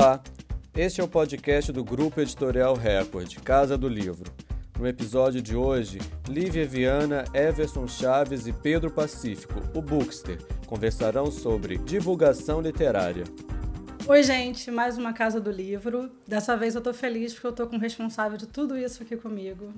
[0.00, 0.22] Olá,
[0.76, 4.32] este é o podcast do Grupo Editorial Record, Casa do Livro.
[4.78, 5.98] No episódio de hoje,
[6.28, 10.38] Lívia Viana, Everson Chaves e Pedro Pacífico, o Bookster,
[10.68, 13.24] conversarão sobre divulgação literária.
[14.06, 16.08] Oi, gente, mais uma Casa do Livro.
[16.28, 19.16] Dessa vez eu tô feliz porque eu tô com o responsável de tudo isso aqui
[19.16, 19.74] comigo.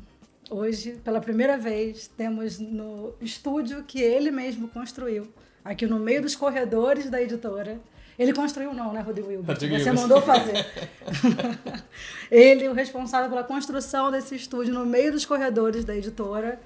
[0.51, 5.33] Hoje, pela primeira vez, temos no estúdio que ele mesmo construiu,
[5.65, 7.81] aqui no meio dos corredores da editora.
[8.21, 9.57] Ele construiu não, né, Rodrigo Wilber?
[9.57, 10.67] Você mandou fazer.
[12.31, 16.61] ele, o responsável pela construção desse estúdio no meio dos corredores da editora,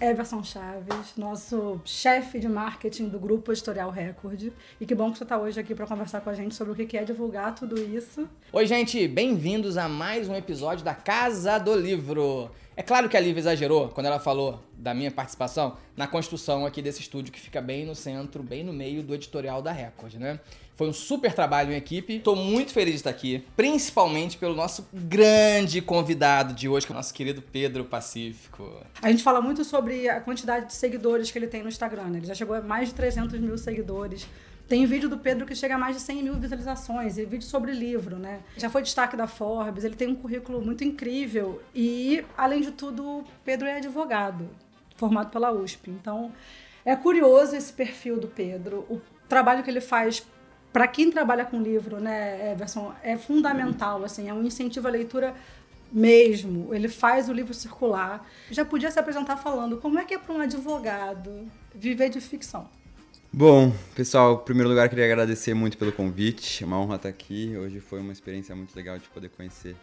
[0.00, 4.50] Everson Chaves, nosso chefe de marketing do Grupo Editorial Record.
[4.80, 6.86] E que bom que você está hoje aqui para conversar com a gente sobre o
[6.86, 8.26] que é divulgar tudo isso.
[8.50, 12.50] Oi, gente, bem-vindos a mais um episódio da Casa do Livro.
[12.74, 16.82] É claro que a Lívia exagerou quando ela falou da minha participação na construção aqui
[16.82, 20.38] desse estúdio que fica bem no centro, bem no meio do editorial da Record, né?
[20.76, 22.16] Foi um super trabalho em equipe.
[22.16, 26.94] Estou muito feliz de estar aqui, principalmente pelo nosso grande convidado de hoje, que é
[26.94, 28.70] o nosso querido Pedro Pacífico.
[29.00, 32.08] A gente fala muito sobre a quantidade de seguidores que ele tem no Instagram.
[32.08, 32.18] Né?
[32.18, 34.28] Ele já chegou a mais de 300 mil seguidores.
[34.68, 37.72] Tem vídeo do Pedro que chega a mais de 100 mil visualizações, e vídeo sobre
[37.72, 38.40] livro, né?
[38.58, 41.62] Já foi destaque da Forbes, ele tem um currículo muito incrível.
[41.74, 44.50] E, além de tudo, Pedro é advogado,
[44.96, 45.90] formado pela USP.
[45.90, 46.32] Então,
[46.84, 50.26] é curioso esse perfil do Pedro, o trabalho que ele faz
[50.76, 55.34] para quem trabalha com livro, né, Everson, é fundamental, assim, é um incentivo à leitura
[55.90, 56.74] mesmo.
[56.74, 58.28] Ele faz o livro circular.
[58.50, 62.68] Já podia se apresentar falando como é que é para um advogado viver de ficção.
[63.32, 66.62] Bom, pessoal, em primeiro lugar queria agradecer muito pelo convite.
[66.62, 67.56] É uma honra estar aqui.
[67.56, 69.74] Hoje foi uma experiência muito legal de poder conhecer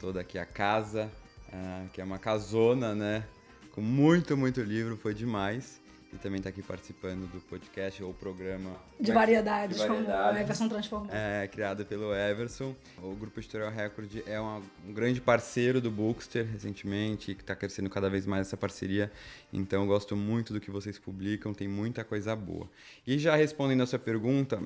[0.00, 1.10] toda aqui a casa,
[1.52, 3.24] uh, que é uma casona, né?
[3.72, 5.79] Com muito, muito livro, foi demais
[6.12, 10.40] e também está aqui participando do podcast ou programa de variedades, de variedades como o
[10.40, 11.08] Everson transformou.
[11.12, 12.74] É, criada pelo Everson.
[13.02, 17.88] O Grupo Editorial Record é uma, um grande parceiro do Bookster recentemente, que está crescendo
[17.88, 19.10] cada vez mais essa parceria.
[19.52, 22.68] Então, eu gosto muito do que vocês publicam, tem muita coisa boa.
[23.06, 24.60] E já respondendo a sua pergunta,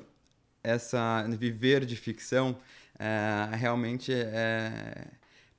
[0.63, 2.57] essa viver de ficção
[2.97, 5.07] é, realmente é,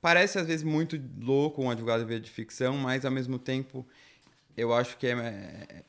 [0.01, 3.87] parece às vezes muito louco um advogado viver de ficção, mas ao mesmo tempo
[4.57, 5.83] eu acho que é, é,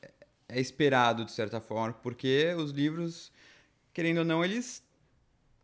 [0.47, 3.31] é, esperado, de certa forma, porque os livros,
[3.93, 4.83] querendo ou não, eles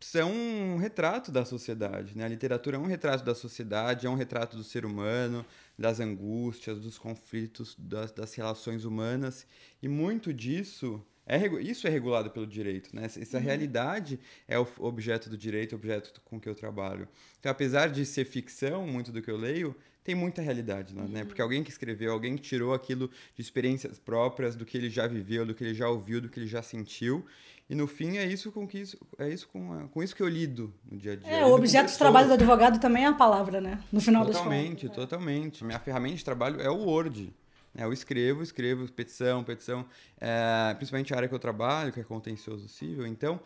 [0.00, 2.18] são um retrato da sociedade.
[2.18, 2.24] Né?
[2.24, 5.46] A literatura é um retrato da sociedade, é um retrato do ser humano,
[5.78, 9.46] das angústias, dos conflitos, das, das relações humanas.
[9.80, 13.04] E muito disso é, isso é regulado pelo direito, né?
[13.04, 13.42] Essa uhum.
[13.42, 17.08] realidade é o objeto do direito, objeto com que eu trabalho.
[17.40, 19.74] Então, apesar de ser ficção, muito do que eu leio,
[20.06, 21.20] tem muita realidade lá, né?
[21.20, 21.26] Uhum.
[21.26, 25.04] Porque alguém que escreveu, alguém que tirou aquilo de experiências próprias, do que ele já
[25.04, 27.26] viveu, do que ele já ouviu, do que ele já sentiu.
[27.68, 30.28] E no fim é isso com que isso, é isso com, com isso que eu
[30.28, 31.28] lido no dia a dia.
[31.28, 33.82] É, o objeto de trabalho do advogado também é a palavra, né?
[33.92, 34.44] No final das contas.
[34.44, 35.64] Totalmente, totalmente.
[35.64, 37.34] Minha ferramenta de trabalho é o Word.
[37.74, 37.84] Né?
[37.84, 39.84] Eu escrevo, escrevo petição, petição,
[40.20, 43.04] é, principalmente a área que eu trabalho, que é contencioso civil.
[43.08, 43.40] Então,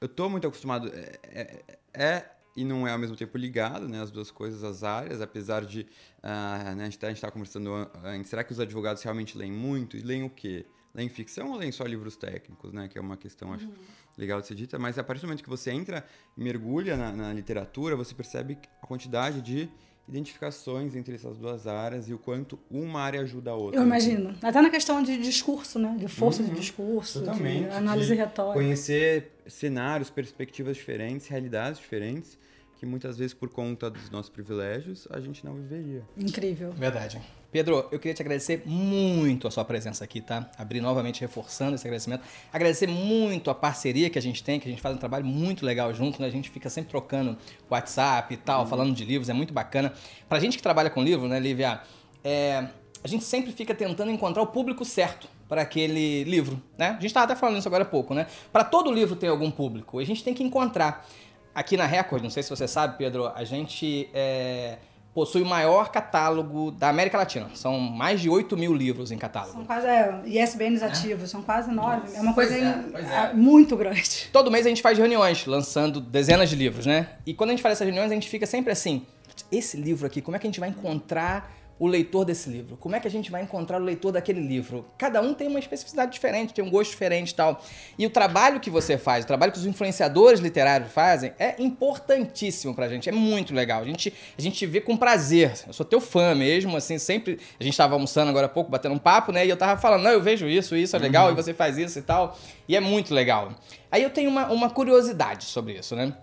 [0.00, 0.88] eu estou muito acostumado.
[0.94, 4.82] É, é, é e não é ao mesmo tempo ligado, né, as duas coisas, as
[4.82, 5.82] áreas, apesar de
[6.22, 7.70] uh, né, a gente está tá conversando
[8.02, 9.96] antes, será que os advogados realmente leem muito?
[9.96, 10.64] E leem o quê?
[10.94, 13.74] Leem ficção ou leem só livros técnicos, né, que é uma questão, acho, uhum.
[14.16, 16.04] legal de ser dita, mas a partir do momento que você entra
[16.36, 19.68] e mergulha na, na literatura, você percebe a quantidade de
[20.08, 23.80] identificações entre essas duas áreas e o quanto uma área ajuda a outra.
[23.80, 24.34] Eu imagino.
[24.40, 25.96] Até na questão de discurso, né?
[25.98, 26.48] De força uhum.
[26.48, 27.68] de discurso, Totalmente.
[27.68, 28.54] de análise de retórica.
[28.54, 32.38] Conhecer cenários, perspectivas diferentes, realidades diferentes
[32.78, 36.02] que muitas vezes, por conta dos nossos privilégios, a gente não viveria.
[36.16, 36.72] Incrível.
[36.72, 37.20] Verdade.
[37.56, 40.50] Pedro, eu queria te agradecer muito a sua presença aqui, tá?
[40.58, 42.22] Abrir novamente reforçando esse agradecimento.
[42.52, 45.64] Agradecer muito a parceria que a gente tem, que a gente faz um trabalho muito
[45.64, 46.28] legal junto, né?
[46.28, 47.34] A gente fica sempre trocando
[47.70, 48.66] WhatsApp e tal, uhum.
[48.66, 49.90] falando de livros, é muito bacana.
[50.28, 51.80] Pra gente que trabalha com livro, né, Lívia,
[52.22, 52.66] é,
[53.02, 56.88] a gente sempre fica tentando encontrar o público certo para aquele livro, né?
[56.88, 58.26] A gente estava até falando isso agora há pouco, né?
[58.52, 61.08] Para todo livro ter algum público, a gente tem que encontrar.
[61.54, 64.76] Aqui na Record, não sei se você sabe, Pedro, a gente é,
[65.16, 67.48] possui o maior catálogo da América Latina.
[67.54, 69.54] São mais de 8 mil livros em catálogo.
[69.54, 70.86] São quase, é, ISBNs é?
[70.86, 72.14] ativos, são quase 9.
[72.14, 73.32] É uma coisa é, é.
[73.32, 74.28] muito grande.
[74.30, 77.08] Todo mês a gente faz reuniões, lançando dezenas de livros, né?
[77.24, 79.06] E quando a gente faz essas reuniões, a gente fica sempre assim,
[79.50, 82.76] esse livro aqui, como é que a gente vai encontrar o leitor desse livro?
[82.76, 84.86] Como é que a gente vai encontrar o leitor daquele livro?
[84.96, 87.62] Cada um tem uma especificidade diferente, tem um gosto diferente e tal.
[87.98, 92.74] E o trabalho que você faz, o trabalho que os influenciadores literários fazem, é importantíssimo
[92.74, 93.82] pra gente, é muito legal.
[93.82, 95.52] A gente, a gente vê com prazer.
[95.66, 97.38] Eu sou teu fã mesmo, assim, sempre.
[97.60, 99.44] A gente tava almoçando agora há pouco, batendo um papo, né?
[99.44, 101.32] E eu tava falando, não, eu vejo isso, isso é legal, uhum.
[101.32, 102.38] e você faz isso e tal.
[102.66, 103.52] E é muito legal.
[103.90, 106.14] Aí eu tenho uma, uma curiosidade sobre isso, né?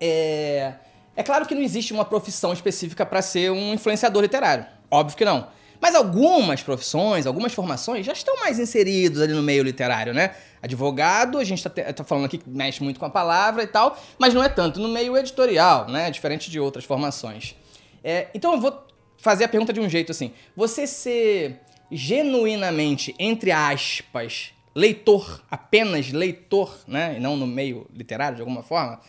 [0.00, 0.74] É,
[1.14, 4.77] é claro que não existe uma profissão específica para ser um influenciador literário.
[4.90, 5.48] Óbvio que não.
[5.80, 10.34] Mas algumas profissões, algumas formações já estão mais inseridos ali no meio literário, né?
[10.60, 13.96] Advogado, a gente tá, tá, falando aqui que mexe muito com a palavra e tal,
[14.18, 16.10] mas não é tanto no meio editorial, né?
[16.10, 17.54] Diferente de outras formações.
[18.02, 18.86] É, então eu vou
[19.18, 20.32] fazer a pergunta de um jeito assim.
[20.56, 27.16] Você ser genuinamente, entre aspas, leitor, apenas leitor, né?
[27.16, 29.00] E não no meio literário de alguma forma,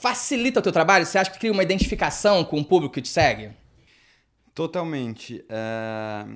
[0.00, 1.04] facilita o teu trabalho?
[1.04, 3.50] Você acha que cria uma identificação com o público que te segue?
[4.58, 5.44] Totalmente.
[5.48, 6.26] É...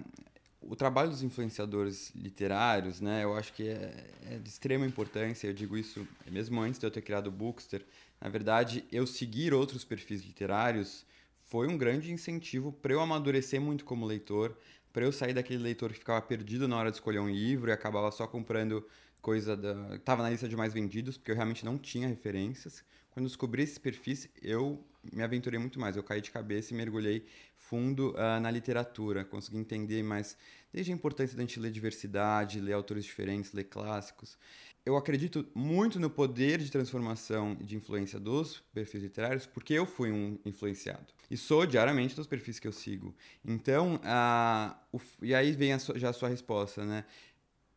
[0.61, 5.49] O trabalho dos influenciadores literários, né, eu acho que é, é, de extrema importância.
[5.49, 7.85] Eu digo isso mesmo antes de eu ter criado o Bookster.
[8.21, 11.05] Na verdade, eu seguir outros perfis literários
[11.47, 14.57] foi um grande incentivo para eu amadurecer muito como leitor,
[14.93, 17.73] para eu sair daquele leitor que ficava perdido na hora de escolher um livro e
[17.73, 18.87] acabava só comprando
[19.21, 19.99] coisa da.
[19.99, 22.85] Tava na lista de mais vendidos, porque eu realmente não tinha referências.
[23.11, 24.81] Quando eu descobri esses perfis, eu
[25.13, 25.97] me aventurei muito mais.
[25.97, 27.25] Eu caí de cabeça e mergulhei
[27.57, 30.37] fundo uh, na literatura, consegui entender mais
[30.73, 34.39] desde a importância da gente ler diversidade, ler autores diferentes, ler clássicos.
[34.85, 39.87] Eu acredito muito no poder de transformação e de influência dos perfis literários, porque eu
[39.87, 41.07] fui um influenciado.
[41.31, 43.15] E sou diariamente dos perfis que eu sigo.
[43.45, 47.05] Então, uh, o, e aí vem a, já a sua resposta, né?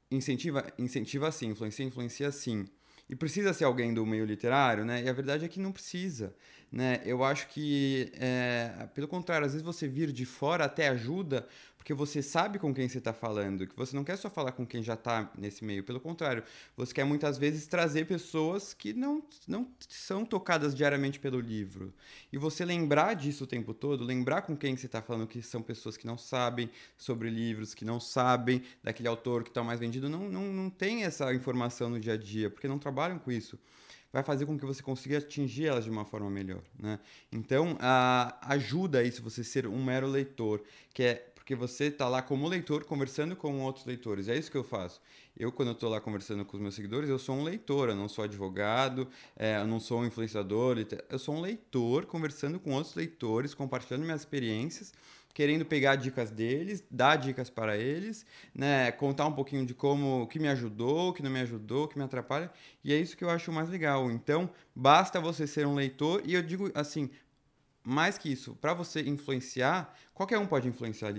[0.09, 2.65] Incentiva, incentiva sim, influencia, influencia sim.
[3.09, 5.03] E precisa ser alguém do meio literário, né?
[5.03, 6.33] E a verdade é que não precisa.
[6.71, 7.01] Né?
[7.05, 11.47] Eu acho que, é, pelo contrário, às vezes você vir de fora até ajuda,
[11.85, 14.65] porque você sabe com quem você está falando, que você não quer só falar com
[14.65, 16.43] quem já está nesse meio, pelo contrário,
[16.75, 21.93] você quer muitas vezes trazer pessoas que não, não são tocadas diariamente pelo livro.
[22.33, 25.61] E você lembrar disso o tempo todo, lembrar com quem você está falando que são
[25.61, 30.09] pessoas que não sabem sobre livros, que não sabem daquele autor que está mais vendido,
[30.09, 33.59] não, não, não tem essa informação no dia a dia, porque não trabalham com isso
[34.11, 37.01] vai fazer com que você consiga atingir elas de uma forma melhor, né?
[37.29, 42.23] Então, a, ajuda isso você ser um mero leitor, que é porque você está lá
[42.23, 44.27] como leitor conversando com outros leitores.
[44.27, 44.99] É isso que eu faço.
[45.37, 48.09] Eu, quando estou lá conversando com os meus seguidores, eu sou um leitor, eu não
[48.09, 49.07] sou advogado,
[49.37, 50.75] é, eu não sou um influenciador,
[51.07, 54.91] eu sou um leitor conversando com outros leitores, compartilhando minhas experiências
[55.35, 60.27] querendo pegar dicas deles, dar dicas para eles, né, contar um pouquinho de como, o
[60.27, 62.49] que me ajudou, o que não me ajudou, o que me atrapalha,
[62.81, 64.09] e é isso que eu acho mais legal.
[64.09, 67.09] Então, basta você ser um leitor, e eu digo assim,
[67.85, 71.13] mais que isso, para você influenciar, qualquer um pode influenciar a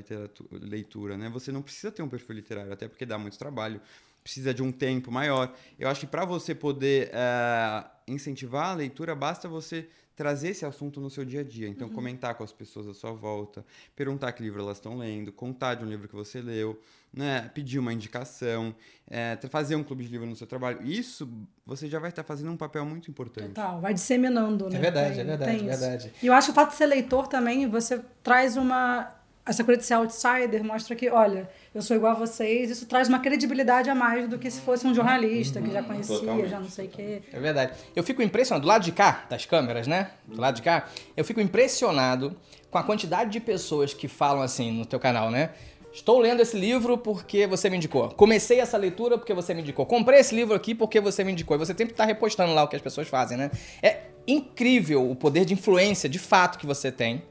[0.51, 1.29] leitura, né?
[1.29, 3.81] Você não precisa ter um perfil literário, até porque dá muito trabalho,
[4.23, 5.55] precisa de um tempo maior.
[5.79, 10.99] Eu acho que para você poder é, incentivar a leitura, basta você trazer esse assunto
[10.99, 11.69] no seu dia a dia.
[11.69, 11.95] Então, uhum.
[11.95, 13.65] comentar com as pessoas à sua volta,
[13.95, 16.81] perguntar que livro elas estão lendo, contar de um livro que você leu,
[17.13, 17.51] né?
[17.55, 18.75] pedir uma indicação,
[19.09, 20.83] é, fazer um clube de livro no seu trabalho.
[20.83, 21.29] Isso
[21.67, 23.49] você já vai estar fazendo um papel muito importante.
[23.49, 24.79] Total, vai disseminando, né?
[24.79, 26.13] É verdade, tem, é verdade, é verdade.
[26.23, 29.16] E eu acho que o fato de ser leitor também, você traz uma
[29.47, 33.09] essa coisa de ser outsider mostra que, olha, eu sou igual a vocês, isso traz
[33.09, 35.87] uma credibilidade a mais do que se fosse um jornalista que já uhum.
[35.87, 36.49] conhecia, Totalmente.
[36.49, 37.23] já não sei o quê.
[37.33, 37.73] É verdade.
[37.95, 40.11] Eu fico impressionado, do lado de cá, das câmeras, né?
[40.27, 42.37] Do lado de cá, eu fico impressionado
[42.71, 45.51] com a quantidade de pessoas que falam assim no teu canal, né?
[45.93, 48.11] Estou lendo esse livro porque você me indicou.
[48.11, 49.87] Comecei essa leitura porque você me indicou.
[49.87, 51.57] Comprei esse livro aqui porque você me indicou.
[51.57, 53.51] E você sempre está repostando lá o que as pessoas fazem, né?
[53.83, 57.23] É incrível o poder de influência, de fato, que você tem.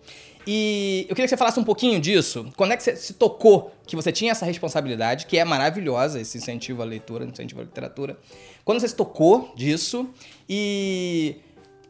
[0.48, 2.52] E eu queria que você falasse um pouquinho disso.
[2.56, 6.38] Quando é que você se tocou que você tinha essa responsabilidade, que é maravilhosa, esse
[6.38, 8.18] incentivo à leitura, incentivo à literatura.
[8.64, 10.10] Quando você se tocou disso
[10.50, 11.36] e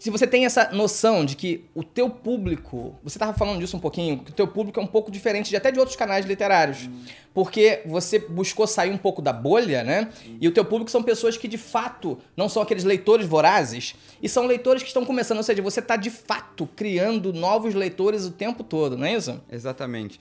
[0.05, 3.79] se você tem essa noção de que o teu público, você estava falando disso um
[3.79, 6.83] pouquinho, que o teu público é um pouco diferente de até de outros canais literários,
[6.85, 7.05] hum.
[7.33, 10.09] porque você buscou sair um pouco da bolha, né?
[10.27, 10.38] Hum.
[10.39, 14.29] E o teu público são pessoas que de fato não são aqueles leitores vorazes, e
[14.29, 18.31] são leitores que estão começando, ou seja, você está de fato criando novos leitores o
[18.31, 19.41] tempo todo, não é isso?
[19.51, 20.19] Exatamente.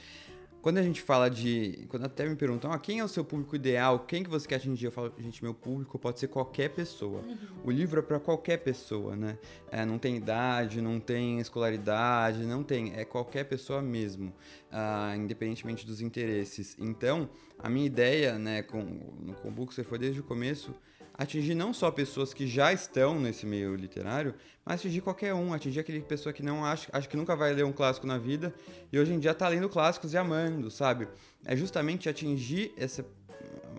[0.65, 1.85] Quando a gente fala de.
[1.91, 3.99] Quando até me perguntam, ah, quem é o seu público ideal?
[3.99, 4.87] Quem que você quer atingir?
[4.87, 7.21] Eu falo, gente, meu público pode ser qualquer pessoa.
[7.21, 7.37] Uhum.
[7.67, 9.37] O livro é para qualquer pessoa, né?
[9.71, 12.95] É, não tem idade, não tem escolaridade, não tem.
[12.97, 14.33] É qualquer pessoa mesmo,
[14.73, 16.75] uh, independentemente dos interesses.
[16.81, 17.29] Então,
[17.59, 19.01] a minha ideia, né, com,
[19.43, 20.75] com o Bookster foi desde o começo
[21.17, 25.81] atingir não só pessoas que já estão nesse meio literário, mas atingir qualquer um, atingir
[25.81, 28.53] aquele pessoa que não acha, acha que nunca vai ler um clássico na vida
[28.93, 31.09] e hoje em dia está lendo clássicos e amando, sabe?
[31.45, 33.05] É justamente atingir essa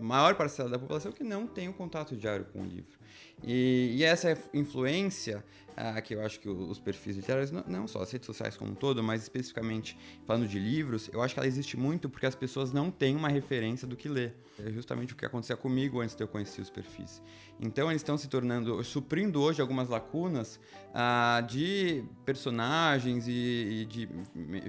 [0.00, 2.96] maior parcela da população que não tem o um contato diário com o livro.
[3.42, 5.44] E, e essa influência
[5.76, 8.70] ah, que eu acho que os perfis literários, não, não, só as redes sociais como
[8.70, 12.34] um todo, mas especificamente falando de livros, eu acho que ela existe muito porque as
[12.34, 14.34] pessoas não têm uma referência do que ler.
[14.58, 17.22] É justamente o que acontecia comigo antes de eu conhecer os perfis.
[17.60, 20.58] Então eles estão se tornando, suprindo hoje algumas lacunas
[20.94, 24.08] ah, de personagens e, e, de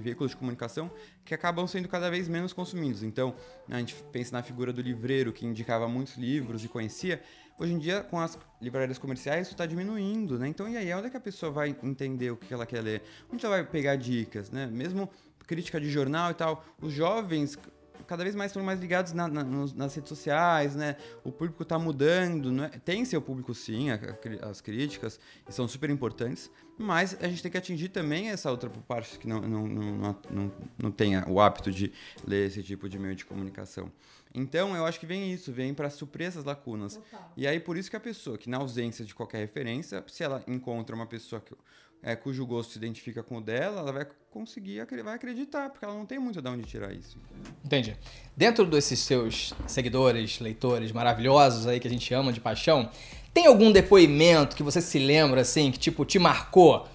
[0.02, 0.90] veículos de comunicação
[1.24, 3.02] que acabam sendo cada vez menos consumidos.
[3.02, 3.34] Então
[3.70, 7.22] a gente pensa na figura do livreiro que indicava muitos livros e conhecia.
[7.58, 10.46] Hoje em dia, com as livrarias comerciais, isso está diminuindo, né?
[10.46, 13.02] Então, e aí, onde é que a pessoa vai entender o que ela quer ler?
[13.32, 14.66] Onde ela vai pegar dicas, né?
[14.66, 15.10] Mesmo
[15.44, 17.58] crítica de jornal e tal, os jovens
[18.06, 20.96] cada vez mais estão mais ligados na, na, nas redes sociais, né?
[21.24, 22.70] O público está mudando, né?
[22.84, 23.98] Tem seu público sim, a,
[24.42, 28.70] a, as críticas são super importantes, mas a gente tem que atingir também essa outra
[28.70, 31.92] parte que não, não, não, não, não tem o hábito de
[32.26, 33.90] ler esse tipo de meio de comunicação.
[34.34, 36.96] Então, eu acho que vem isso, vem para suprir essas lacunas.
[36.96, 37.32] Total.
[37.36, 40.44] E aí, por isso que a pessoa que, na ausência de qualquer referência, se ela
[40.46, 41.54] encontra uma pessoa que,
[42.02, 45.94] é, cujo gosto se identifica com o dela, ela vai conseguir, vai acreditar, porque ela
[45.94, 47.18] não tem muito de onde tirar isso.
[47.64, 47.96] Entendi.
[48.36, 52.88] Dentro desses seus seguidores, leitores maravilhosos aí que a gente ama de paixão,
[53.34, 56.88] tem algum depoimento que você se lembra, assim, que tipo, te marcou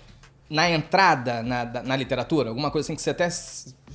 [0.49, 2.49] na entrada na, na literatura?
[2.49, 3.29] Alguma coisa assim que você até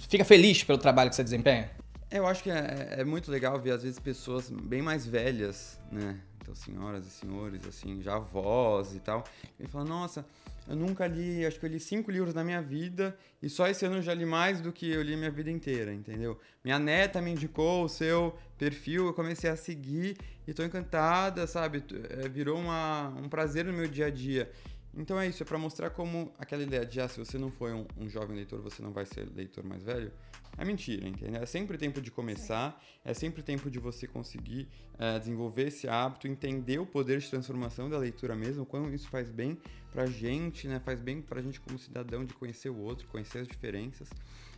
[0.08, 1.70] fica feliz pelo trabalho que você desempenha?
[2.10, 6.18] Eu acho que é, é, muito legal ver, às vezes, pessoas bem mais velhas, né?
[6.40, 9.24] Então, senhoras e senhores, assim, já avós e tal.
[9.60, 10.24] E falam, nossa,
[10.68, 13.86] eu nunca li, acho que eu li cinco livros na minha vida e só esse
[13.86, 16.38] ano eu já li mais do que eu li minha vida inteira, entendeu?
[16.62, 21.82] Minha neta me indicou o seu perfil, eu comecei a seguir e tô encantada, sabe?
[22.10, 24.50] É, virou uma, um prazer no meu dia a dia.
[24.94, 27.72] Então é isso, é para mostrar como aquela ideia de, ah, se você não foi
[27.72, 30.12] um, um jovem leitor, você não vai ser leitor mais velho
[30.58, 31.40] é mentira, entendeu?
[31.40, 36.26] É sempre tempo de começar, é sempre tempo de você conseguir é, desenvolver esse hábito,
[36.26, 39.56] entender o poder de transformação da leitura mesmo, quando isso faz bem
[39.92, 40.80] pra gente, né?
[40.80, 44.10] Faz bem pra gente como cidadão de conhecer o outro, conhecer as diferenças.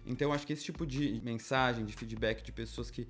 [0.06, 3.06] Então, acho que esse tipo de mensagem, de feedback de pessoas que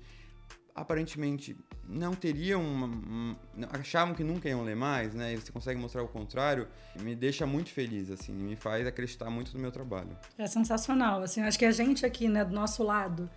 [0.81, 1.55] aparentemente
[1.87, 3.37] não teriam uma,
[3.71, 5.33] achavam que nunca iam ler mais, né?
[5.33, 6.67] E você consegue mostrar o contrário,
[6.99, 10.17] me deixa muito feliz assim, me faz acreditar muito no meu trabalho.
[10.37, 13.29] É sensacional, assim, acho que a gente aqui, né, do nosso lado,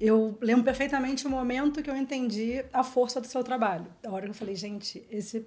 [0.00, 3.86] eu lembro perfeitamente o momento que eu entendi a força do seu trabalho.
[4.04, 5.46] A hora que eu falei, gente, esse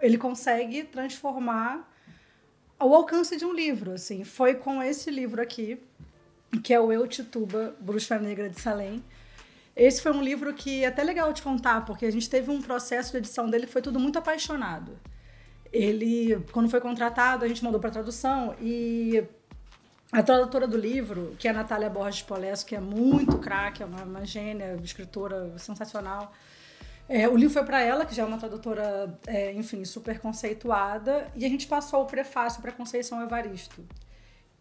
[0.00, 1.88] ele consegue transformar
[2.78, 4.24] o alcance de um livro, assim.
[4.24, 5.78] Foi com esse livro aqui,
[6.64, 9.04] que é o Eu Tituba, Bruxa Negra de Salem,
[9.80, 12.60] esse foi um livro que é até legal de contar, porque a gente teve um
[12.60, 14.92] processo de edição dele que foi tudo muito apaixonado.
[15.72, 19.24] Ele, quando foi contratado, a gente mandou para tradução e
[20.12, 23.86] a tradutora do livro, que é a Natália Borges Polesso, que é muito craque, é
[23.86, 26.30] uma, uma gênia, escritora sensacional.
[27.08, 31.26] É, o livro foi para ela, que já é uma tradutora, é, enfim, super conceituada,
[31.34, 33.82] e a gente passou o prefácio para Conceição Evaristo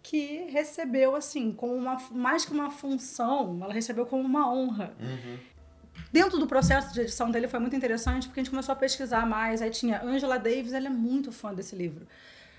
[0.10, 4.92] que recebeu, assim, como uma, mais que uma função, ela recebeu como uma honra.
[5.00, 5.38] Uhum.
[6.12, 9.28] Dentro do processo de edição dele foi muito interessante, porque a gente começou a pesquisar
[9.28, 9.62] mais.
[9.62, 12.08] Aí tinha Angela Davis, ela é muito fã desse livro.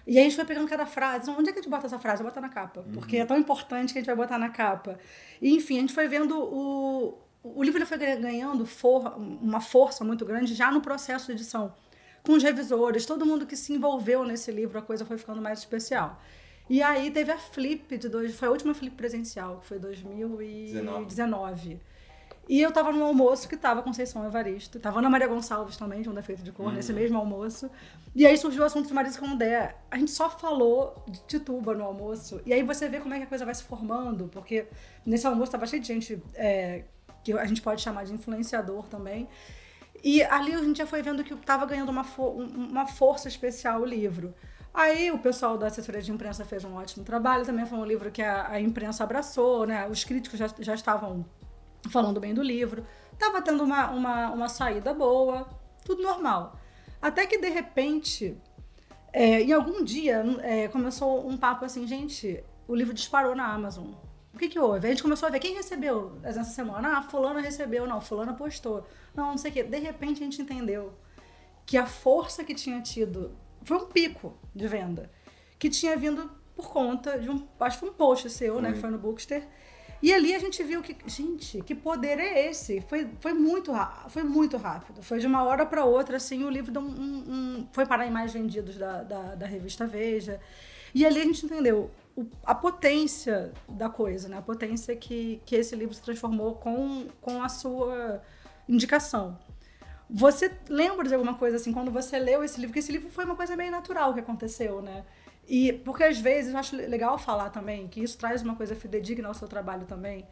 [0.07, 1.28] E aí a gente foi pegando cada frase.
[1.28, 2.23] Onde é que a gente bota essa frase?
[2.23, 2.83] Bota na capa.
[2.83, 2.92] Uhum.
[2.92, 4.97] Porque é tão importante que a gente vai botar na capa.
[5.42, 7.19] E, enfim, a gente foi vendo o.
[7.42, 11.75] O livro ele foi ganhando for, uma força muito grande já no processo de edição.
[12.23, 15.59] Com os revisores, todo mundo que se envolveu nesse livro, a coisa foi ficando mais
[15.59, 16.21] especial.
[16.70, 21.80] E aí teve a Flip de dois, foi a última Flip presencial, que foi 2019.
[22.48, 26.00] E eu tava no almoço que tava com Conceição Evaristo, tava Ana Maria Gonçalves também,
[26.00, 26.72] de um defeito de cor, uhum.
[26.72, 27.68] nesse mesmo almoço.
[28.14, 29.74] E aí surgiu o assunto de Marisa Condé.
[29.90, 32.40] A gente só falou de Tituba no almoço.
[32.46, 34.68] E aí você vê como é que a coisa vai se formando, porque
[35.04, 36.84] nesse almoço tava cheio de gente é,
[37.24, 39.28] que a gente pode chamar de influenciador também.
[40.04, 43.84] E ali a gente já foi vendo que tava ganhando uma, uma força especial o
[43.84, 44.32] livro.
[44.72, 48.10] Aí o pessoal da assessoria de imprensa fez um ótimo trabalho, também foi um livro
[48.10, 49.88] que a, a imprensa abraçou, né?
[49.88, 51.24] Os críticos já, já estavam
[51.90, 55.48] falando bem do livro, estava tendo uma, uma, uma saída boa,
[55.84, 56.56] tudo normal.
[57.02, 58.36] Até que, de repente,
[59.12, 63.88] é, em algum dia, é, começou um papo assim, gente, o livro disparou na Amazon.
[64.32, 64.86] O que, que houve?
[64.86, 66.98] A gente começou a ver quem recebeu essa semana.
[66.98, 68.86] Ah, fulana recebeu, não, fulana postou.
[69.14, 69.62] Não, não sei o quê.
[69.64, 70.92] De repente a gente entendeu
[71.66, 75.10] que a força que tinha tido foi um pico de venda
[75.58, 78.62] que tinha vindo por conta de um, acho que foi um post seu, foi.
[78.62, 79.46] né, que foi no Bookster.
[80.02, 82.80] E ali a gente viu que, gente, que poder é esse?
[82.82, 83.70] Foi, foi muito
[84.08, 85.02] foi muito rápido.
[85.02, 88.32] Foi de uma hora para outra, assim, o livro um, um, foi parar em mais
[88.32, 90.40] vendidos da, da, da, revista Veja.
[90.94, 94.38] E ali a gente entendeu o, a potência da coisa, né?
[94.38, 98.22] A potência que, que esse livro se transformou com, com a sua
[98.66, 99.38] indicação.
[100.12, 102.70] Você lembra de alguma coisa assim, quando você leu esse livro?
[102.70, 105.04] Porque esse livro foi uma coisa meio natural que aconteceu, né?
[105.48, 109.28] E porque às vezes eu acho legal falar também que isso traz uma coisa fidedigna
[109.28, 110.26] ao seu trabalho também,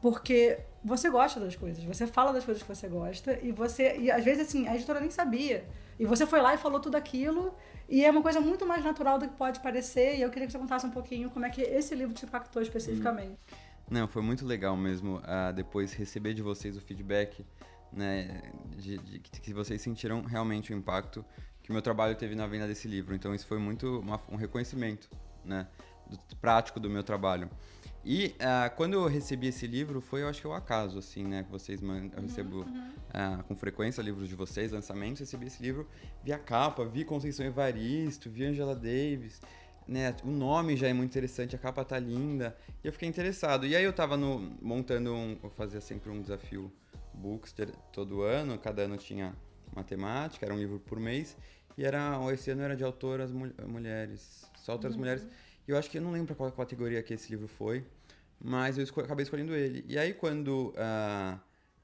[0.00, 4.10] porque você gosta das coisas, você fala das coisas que você gosta e você e
[4.10, 5.64] às vezes assim, a editora nem sabia.
[5.98, 7.54] E você foi lá e falou tudo aquilo
[7.88, 10.52] e é uma coisa muito mais natural do que pode parecer, e eu queria que
[10.52, 13.38] você contasse um pouquinho como é que esse livro te impactou especificamente.
[13.88, 17.46] Não, foi muito legal mesmo uh, depois receber de vocês o feedback,
[17.92, 18.42] né,
[18.76, 21.24] de, de, que vocês sentiram realmente o impacto
[21.62, 23.14] que o meu trabalho teve na venda desse livro.
[23.14, 25.10] Então isso foi muito uma, um reconhecimento,
[25.44, 25.66] né,
[26.08, 27.50] do, prático do meu trabalho.
[28.08, 31.24] E uh, quando eu recebi esse livro, foi, eu acho que é o acaso, assim,
[31.24, 31.42] né?
[31.42, 32.92] Que vocês mandam, eu recebo uhum.
[33.06, 35.18] Uh, com frequência livros de vocês, lançamentos.
[35.18, 35.88] Recebi esse livro,
[36.22, 39.40] vi a capa, vi Conceição Evaristo, vi Angela Davis,
[39.88, 40.14] né?
[40.22, 42.56] O nome já é muito interessante, a capa tá linda.
[42.84, 43.66] E eu fiquei interessado.
[43.66, 45.36] E aí eu tava no, montando um...
[45.42, 46.70] Eu fazia sempre um desafio
[47.16, 48.58] Bookster todo ano.
[48.58, 49.34] Cada ano tinha
[49.74, 51.36] matemática, era um livro por mês.
[51.76, 55.00] E era, esse ano era de autoras mul mulheres, só autoras uhum.
[55.00, 55.26] mulheres.
[55.66, 57.84] E eu acho que eu não lembro qual categoria que esse livro foi,
[58.40, 59.84] mas eu esco acabei escolhendo ele.
[59.86, 61.38] E aí quando uh,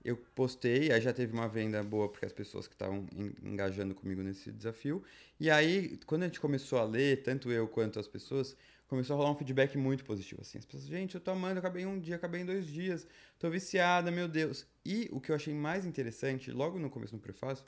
[0.05, 3.07] eu postei, aí já teve uma venda boa porque as pessoas que estavam
[3.43, 5.03] engajando comigo nesse desafio.
[5.39, 8.57] E aí, quando a gente começou a ler, tanto eu quanto as pessoas,
[8.93, 10.59] começou a rolar um feedback muito positivo, assim.
[10.59, 13.07] As pessoas, gente, eu tô amando, eu acabei um dia, acabei em dois dias,
[13.39, 14.67] tô viciada, meu Deus.
[14.85, 17.65] E o que eu achei mais interessante, logo no começo, no prefácio,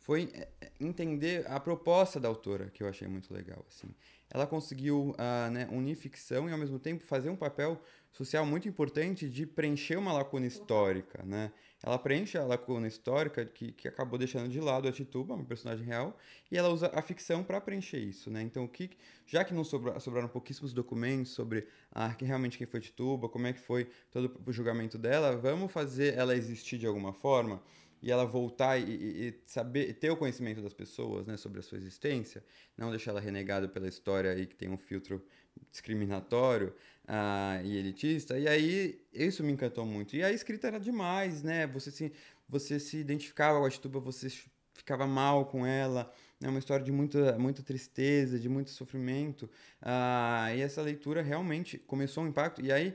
[0.00, 3.86] foi é, é, entender a proposta da autora, que eu achei muito legal, assim.
[4.28, 8.68] Ela conseguiu uh, né, unir ficção e, ao mesmo tempo, fazer um papel social muito
[8.68, 11.52] importante de preencher uma lacuna histórica, né?
[11.86, 15.84] Ela preenche a lacuna histórica que, que acabou deixando de lado a Tituba, uma personagem
[15.84, 16.16] real,
[16.50, 18.40] e ela usa a ficção para preencher isso, né?
[18.40, 18.88] Então, o que,
[19.26, 23.52] já que não sobrou, sobraram pouquíssimos documentos sobre a, realmente quem foi Tituba, como é
[23.52, 27.62] que foi todo o julgamento dela, vamos fazer ela existir de alguma forma?
[28.04, 31.78] E ela voltar e, e, saber ter o conhecimento das pessoas né, sobre a sua
[31.78, 32.44] existência,
[32.76, 35.24] não deixar ela renegada pela história aí que tem um filtro
[35.70, 36.74] discriminatório
[37.08, 38.38] uh, e elitista.
[38.38, 40.14] E aí isso me encantou muito.
[40.14, 41.66] E a escrita era demais, né?
[41.68, 42.12] Você se,
[42.46, 44.28] você se identificava com a Tituba, você
[44.74, 46.12] ficava mal com ela.
[46.42, 49.44] É uma história de muita, muita tristeza, de muito sofrimento.
[49.80, 52.60] Uh, e essa leitura realmente começou um impacto.
[52.60, 52.94] E aí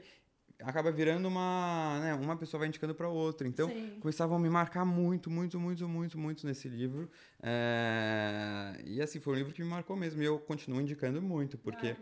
[0.64, 3.48] acaba virando uma, né, uma pessoa vai indicando para outra.
[3.48, 3.98] Então, Sim.
[4.00, 7.10] começavam a me marcar muito, muito, muito, muito, muito nesse livro.
[7.42, 8.74] É...
[8.86, 10.22] E assim, foi um livro que me marcou mesmo.
[10.22, 11.96] E eu continuo indicando muito, porque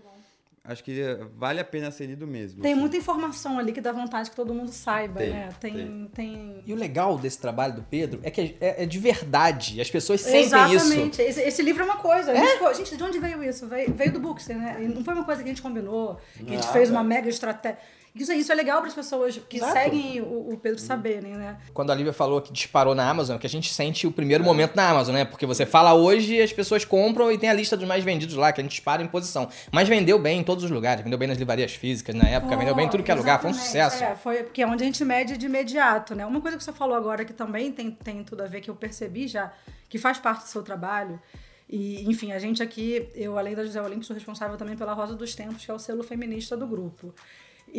[0.63, 0.99] ah, acho que
[1.35, 2.61] vale a pena ser lido mesmo.
[2.63, 2.81] Tem assim.
[2.81, 5.49] muita informação ali que dá vontade que todo mundo saiba, tem, né?
[5.59, 8.97] Tem, tem, tem, E o legal desse trabalho do Pedro é que é, é de
[8.97, 9.79] verdade.
[9.79, 10.75] As pessoas sentem Exatamente.
[10.75, 10.85] isso.
[10.85, 11.21] Exatamente.
[11.21, 12.31] Esse, esse, livro é uma coisa.
[12.31, 12.73] É?
[12.73, 13.67] Gente, de onde veio isso?
[13.67, 14.77] Veio, veio do Bookster, né?
[14.93, 17.77] Não foi uma coisa que a gente combinou, que a gente fez uma mega estratégia.
[18.17, 19.73] Isso, isso é legal para as pessoas que Exato.
[19.73, 21.57] seguem o, o, Pedro saberem, né?
[21.73, 24.75] Quando a Lívia falou que disparou na Amazon, que a gente sente o primeiro momento
[24.75, 25.25] na Amazon, né?
[25.25, 28.35] Porque você fala hoje e as pessoas compram e tem a lista dos mais vendidos
[28.35, 29.49] lá, que a gente dispara em posição.
[29.71, 32.57] Mas vendeu bem em todos os lugares, vendeu bem nas livrarias físicas na época, oh,
[32.57, 34.03] vendeu bem em tudo que é lugar, foi um sucesso.
[34.03, 36.25] É, foi porque é onde a gente mede de imediato, né?
[36.25, 38.75] Uma coisa que você falou agora que também tem, tem tudo a ver, que eu
[38.75, 39.51] percebi já,
[39.89, 41.19] que faz parte do seu trabalho,
[41.69, 45.15] e, enfim, a gente aqui, eu, além da José Olímpio, sou responsável também pela Rosa
[45.15, 47.13] dos Tempos, que é o selo feminista do grupo.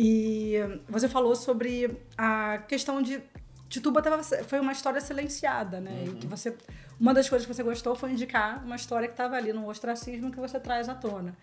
[0.01, 0.53] E
[0.87, 3.21] você falou sobre a questão de
[3.67, 5.91] Tituba tava, foi uma história silenciada, né?
[5.91, 6.13] Uhum.
[6.13, 6.55] E que você,
[6.97, 10.31] uma das coisas que você gostou foi indicar uma história que estava ali no ostracismo
[10.31, 11.35] que você traz à tona.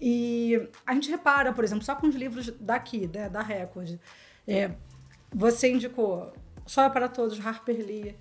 [0.00, 3.98] E a gente repara, por exemplo, só com os livros daqui, né, da Record,
[4.48, 4.70] é,
[5.30, 6.32] você indicou
[6.64, 8.16] Só é para Todos, Harper Lee,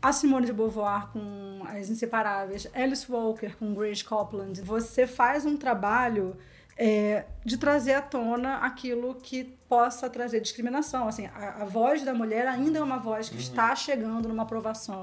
[0.00, 4.58] a Simone de Beauvoir com As Inseparáveis, Alice Walker com Grace Copland.
[4.62, 6.34] Você faz um trabalho
[6.76, 11.08] é, de trazer à tona aquilo que possa trazer discriminação.
[11.08, 13.40] Assim, a, a voz da mulher ainda é uma voz que uhum.
[13.40, 15.02] está chegando numa aprovação.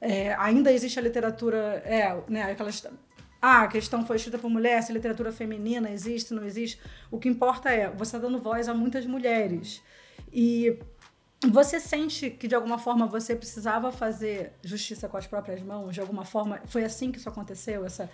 [0.00, 2.86] É, ainda existe a literatura, é, né, aquelas
[3.40, 6.80] ah, a questão foi escrita por mulher, se literatura feminina existe, não existe.
[7.08, 9.80] O que importa é, você está dando voz a muitas mulheres.
[10.32, 10.76] E
[11.46, 15.94] você sente que de alguma forma você precisava fazer justiça com as próprias mãos?
[15.94, 17.84] De alguma forma, foi assim que isso aconteceu?
[17.84, 18.10] Essa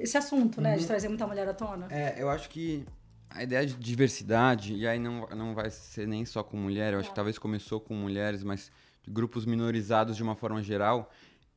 [0.00, 0.72] esse assunto, né?
[0.72, 0.78] Uhum.
[0.78, 1.86] De trazer muita mulher à tona.
[1.90, 2.84] É, eu acho que
[3.28, 7.00] a ideia de diversidade, e aí não, não vai ser nem só com mulher, eu
[7.00, 8.72] acho que talvez começou com mulheres, mas
[9.06, 11.10] grupos minorizados de uma forma geral,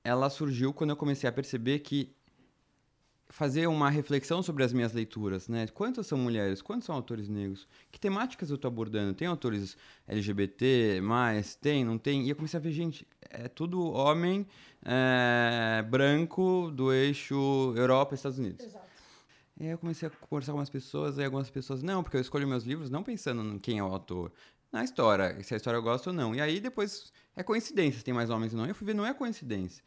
[0.04, 2.14] ela surgiu quando eu comecei a perceber que
[3.30, 5.68] fazer uma reflexão sobre as minhas leituras, né?
[5.68, 6.62] Quantas são mulheres?
[6.62, 7.68] Quantos são autores negros?
[7.92, 9.14] Que temáticas eu estou abordando?
[9.14, 9.76] Tem autores
[10.08, 11.56] LGBT, mais?
[11.56, 12.26] Tem, não tem?
[12.26, 14.46] E eu comecei a ver, gente, é tudo homem
[14.86, 18.66] é, branco do eixo Europa Estados Unidos.
[18.66, 18.94] Exato.
[19.60, 22.22] E aí eu comecei a conversar com algumas pessoas, e algumas pessoas, não, porque eu
[22.22, 24.32] escolho meus livros não pensando em quem é o autor.
[24.74, 26.34] Na história, se a história eu gosto ou não.
[26.34, 28.66] E aí depois é coincidência se tem mais homens ou não.
[28.66, 29.84] Eu fui ver, não é coincidência.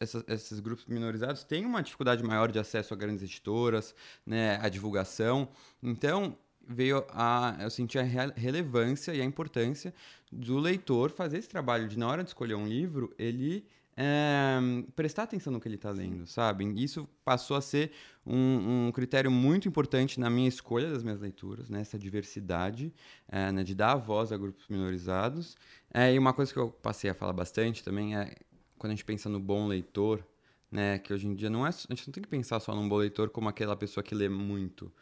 [0.00, 3.94] Essas, esses grupos minorizados têm uma dificuldade maior de acesso a grandes editoras,
[4.26, 5.48] né, a divulgação.
[5.80, 9.94] Então, veio a eu senti a relevância e a importância
[10.32, 13.64] do leitor fazer esse trabalho de na hora de escolher um livro ele
[13.96, 14.58] é,
[14.96, 16.64] prestar atenção no que ele está lendo, sabe?
[16.82, 17.92] Isso passou a ser
[18.26, 21.80] um, um, critério muito importante na minha escolha das minhas leituras, né?
[21.80, 22.92] essa diversidade,
[23.28, 23.62] é, né?
[23.62, 25.56] de dar a voz a grupos minorizados.
[25.92, 28.34] É, e uma coisa que eu passei a falar bastante também é
[28.78, 30.24] quando a gente pensa no bom leitor,
[30.70, 30.98] né?
[30.98, 32.96] que hoje em dia não é, a gente não tem que pensar só num bom
[32.96, 34.92] leitor como aquela pessoa que lê muito,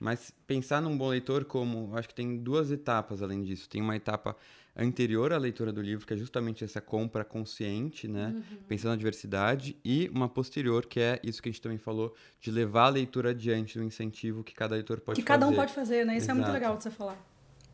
[0.00, 3.68] mas pensar num bom leitor como, acho que tem duas etapas além disso.
[3.68, 4.34] Tem uma etapa
[4.76, 8.34] anterior à leitura do livro, que é justamente essa compra consciente, né?
[8.34, 8.56] Uhum.
[8.68, 12.50] Pensando na diversidade, e uma posterior, que é isso que a gente também falou, de
[12.50, 15.38] levar a leitura adiante, do incentivo que cada leitor pode que fazer.
[15.38, 16.16] Que cada um pode fazer, né?
[16.16, 16.38] Isso Exato.
[16.38, 17.30] é muito legal de você falar.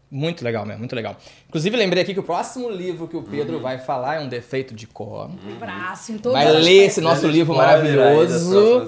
[0.09, 1.16] Muito legal mesmo, muito legal.
[1.48, 3.62] Inclusive, lembrei aqui que o próximo livro que o Pedro uhum.
[3.62, 5.28] vai falar é um defeito de cor.
[5.28, 5.59] Uhum.
[5.59, 8.87] Braço, em Vai ler esse nosso livro maravilhoso.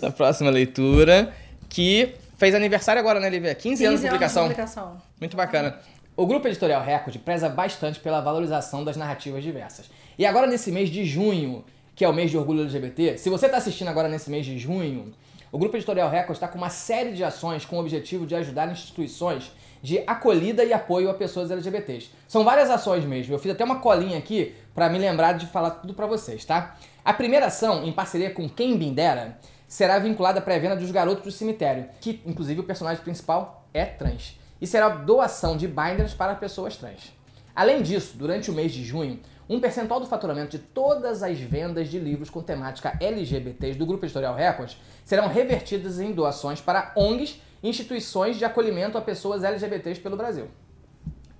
[0.00, 1.32] Da próxima leitura.
[1.68, 3.54] Que fez aniversário agora, né, Lívia?
[3.54, 4.42] 15, 15 anos de publicação.
[4.42, 5.02] Anos de publicação.
[5.20, 5.78] Muito bacana.
[6.14, 9.90] O Grupo Editorial Record preza bastante pela valorização das narrativas diversas.
[10.18, 11.64] E agora, nesse mês de junho,
[11.96, 14.58] que é o mês de orgulho LGBT, se você está assistindo agora nesse mês de
[14.58, 15.14] junho,
[15.50, 18.70] o Grupo Editorial Record está com uma série de ações com o objetivo de ajudar
[18.70, 22.10] instituições de acolhida e apoio a pessoas LGBTs.
[22.28, 23.34] São várias ações mesmo.
[23.34, 26.76] Eu fiz até uma colinha aqui para me lembrar de falar tudo para vocês, tá?
[27.02, 31.32] A primeira ação, em parceria com Quem Bindera, será vinculada à pré-venda dos Garotos do
[31.32, 36.76] Cemitério, que inclusive o personagem principal é trans e será doação de binders para pessoas
[36.76, 37.12] trans.
[37.52, 41.88] Além disso, durante o mês de junho, um percentual do faturamento de todas as vendas
[41.88, 47.42] de livros com temática LGBTs do Grupo Editorial Records serão revertidas em doações para ONGs
[47.60, 50.48] e instituições de acolhimento a pessoas LGBTs pelo Brasil.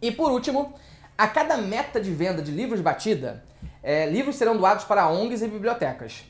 [0.02, 0.74] E por último,
[1.16, 3.44] a cada meta de venda de livros batida,
[3.84, 6.24] é, livros serão doados para ONGs e bibliotecas.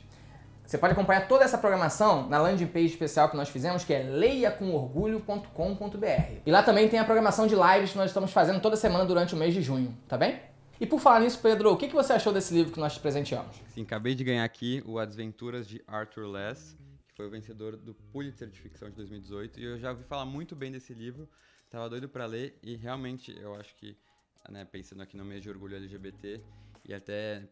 [0.65, 4.03] Você pode acompanhar toda essa programação na landing page especial que nós fizemos, que é
[4.03, 6.41] leiacomorgulho.com.br.
[6.45, 9.35] E lá também tem a programação de lives que nós estamos fazendo toda semana durante
[9.35, 10.39] o mês de junho, tá bem?
[10.79, 13.55] E por falar nisso, Pedro, o que você achou desse livro que nós te presenteamos?
[13.69, 16.75] Sim, acabei de ganhar aqui o Adventuras de Arthur Less,
[17.07, 20.25] que foi o vencedor do Pulitzer de Ficção de 2018, e eu já ouvi falar
[20.25, 21.29] muito bem desse livro,
[21.65, 23.95] estava doido para ler, e realmente eu acho que,
[24.49, 26.41] né, pensando aqui no mês de orgulho LGBT,
[26.85, 27.43] e até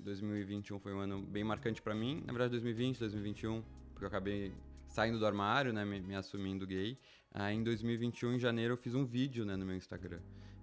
[0.00, 2.22] 2021 foi um ano bem marcante para mim.
[2.26, 4.52] Na verdade, 2020, 2021, porque eu acabei
[4.86, 6.98] saindo do armário, né, me, me assumindo gay.
[7.32, 10.20] Ah, em 2021, em janeiro, eu fiz um vídeo né, no meu Instagram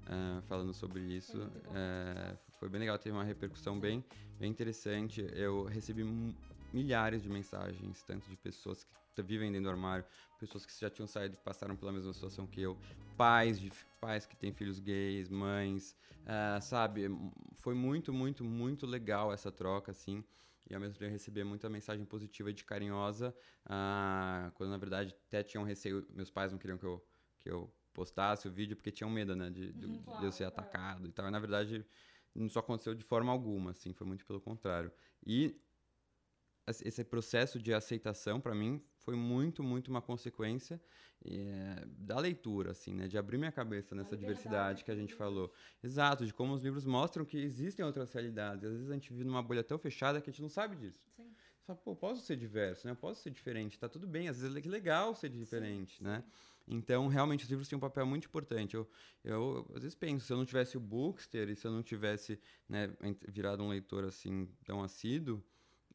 [0.10, 1.38] uh, falando sobre isso.
[1.38, 4.04] Foi, uh, foi bem legal, teve uma repercussão bem,
[4.40, 5.26] bem interessante.
[5.34, 6.04] Eu recebi
[6.74, 10.06] milhares de mensagens, tanto de pessoas que vivem dentro do armário,
[10.40, 12.78] pessoas que já tinham saído e passaram pela mesma situação que eu,
[13.18, 17.10] pais de pais que têm filhos gays, mães, uh, sabe?
[17.56, 20.24] Foi muito, muito, muito legal essa troca, assim.
[20.70, 25.44] E ao mesmo tempo receber muita mensagem positiva de carinhosa, uh, quando na verdade até
[25.44, 27.06] tinham receio, meus pais não queriam que eu,
[27.40, 30.32] que eu postasse o vídeo porque tinham medo, né, de, de, uhum, claro, de eu
[30.32, 31.28] ser atacado e tal.
[31.28, 31.86] E na verdade
[32.34, 34.92] não só aconteceu de forma alguma, assim, foi muito pelo contrário.
[35.26, 35.60] E
[36.70, 40.80] esse processo de aceitação para mim foi muito, muito uma consequência
[41.26, 43.08] é, da leitura, assim, né?
[43.08, 45.52] De abrir minha cabeça nessa diversidade que a gente falou.
[45.84, 48.64] Exato, de como os livros mostram que existem outras realidades.
[48.64, 51.04] Às vezes a gente vive numa bolha tão fechada que a gente não sabe disso.
[51.16, 51.30] Sim.
[51.60, 52.92] Você fala, pô, posso ser diverso, né?
[52.92, 54.28] Eu posso ser diferente, tá tudo bem.
[54.28, 56.24] Às vezes é legal ser diferente, sim, né?
[56.68, 58.76] Então, realmente, os livros têm um papel muito importante.
[58.76, 58.88] Eu,
[59.24, 62.40] eu, às vezes, penso, se eu não tivesse o Bookster e se eu não tivesse
[62.68, 62.96] né,
[63.28, 65.44] virado um leitor assim tão assíduo,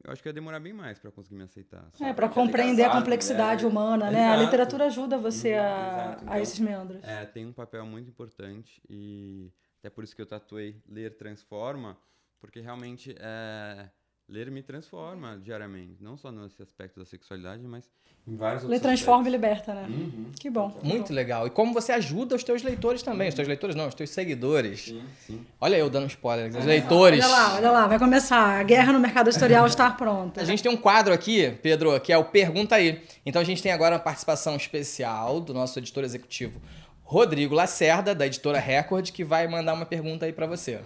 [0.03, 1.89] eu acho que ia demorar bem mais para conseguir me aceitar.
[1.93, 2.11] Sabe?
[2.11, 3.71] É, para compreender a complexidade né?
[3.71, 4.27] humana, né?
[4.27, 4.41] Exato.
[4.41, 7.03] A literatura ajuda você a, então, a esses membros.
[7.05, 11.99] É, tem um papel muito importante e até por isso que eu tatuei Ler Transforma,
[12.41, 13.89] porque realmente é
[14.29, 16.03] ler me transforma diariamente.
[16.03, 17.91] Não só nesse aspecto da sexualidade, mas
[18.27, 19.87] em vários outros Ler transforma e liberta, né?
[19.89, 20.27] Uhum.
[20.39, 20.75] Que bom.
[20.83, 21.15] Muito bom.
[21.15, 21.47] legal.
[21.47, 23.27] E como você ajuda os teus leitores também.
[23.27, 23.29] Uhum.
[23.29, 24.87] Os teus leitores não, os teus seguidores.
[24.87, 25.47] Sim, sim.
[25.61, 26.51] Olha eu dando spoiler.
[26.57, 27.23] Os leitores.
[27.23, 27.87] Olha lá, olha lá.
[27.87, 28.61] Vai começar.
[28.61, 30.41] A guerra no mercado editorial está pronta.
[30.41, 33.03] A gente tem um quadro aqui, Pedro, que é o Pergunta Aí.
[33.27, 36.61] Então a gente tem agora uma participação especial do nosso editor executivo,
[37.03, 40.81] Rodrigo Lacerda, da editora Record, que vai mandar uma pergunta aí para você.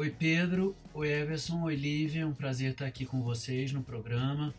[0.00, 4.54] Oi Pedro, oi Everson, oi Lívia, um prazer estar aqui com vocês no programa.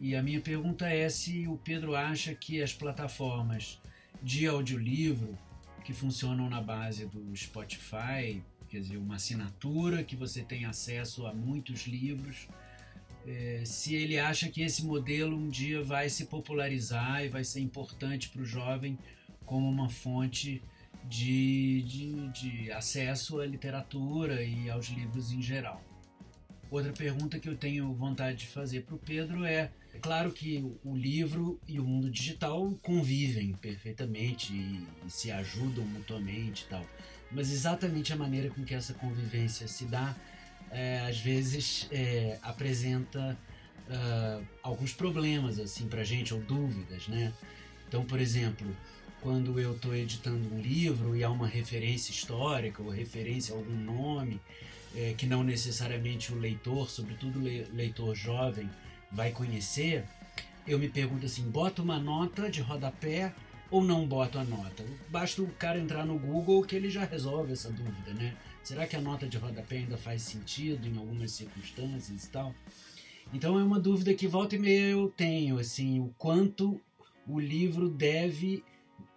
[0.00, 3.80] E a minha pergunta é se o Pedro acha que as plataformas
[4.22, 5.36] de audiolivro
[5.82, 11.34] que funcionam na base do Spotify, quer dizer, uma assinatura que você tem acesso a
[11.34, 12.46] muitos livros,
[13.26, 17.58] é, se ele acha que esse modelo um dia vai se popularizar e vai ser
[17.58, 18.96] importante para o jovem
[19.44, 20.62] como uma fonte
[21.08, 25.82] de, de, de acesso à literatura e aos livros em geral.
[26.70, 30.64] Outra pergunta que eu tenho vontade de fazer para o Pedro é: é claro que
[30.84, 36.84] o livro e o mundo digital convivem perfeitamente e, e, se ajudam mutuamente e tal,
[37.30, 40.14] mas exatamente a maneira com que essa convivência se dá,
[40.70, 43.38] é, às vezes é, apresenta
[43.88, 47.32] uh, alguns problemas assim para gente ou dúvidas, né?
[47.88, 48.66] Então, por exemplo,
[49.26, 53.74] quando eu estou editando um livro e há uma referência histórica ou referência a algum
[53.74, 54.40] nome
[54.94, 58.70] é, que não necessariamente o leitor, sobretudo leitor jovem,
[59.10, 60.04] vai conhecer,
[60.64, 63.34] eu me pergunto assim: bota uma nota de rodapé
[63.68, 64.84] ou não boto a nota?
[65.08, 68.32] Basta o cara entrar no Google que ele já resolve essa dúvida, né?
[68.62, 72.54] Será que a nota de rodapé ainda faz sentido em algumas circunstâncias e tal?
[73.34, 76.80] Então é uma dúvida que volta e meia eu tenho, assim, o quanto
[77.26, 78.62] o livro deve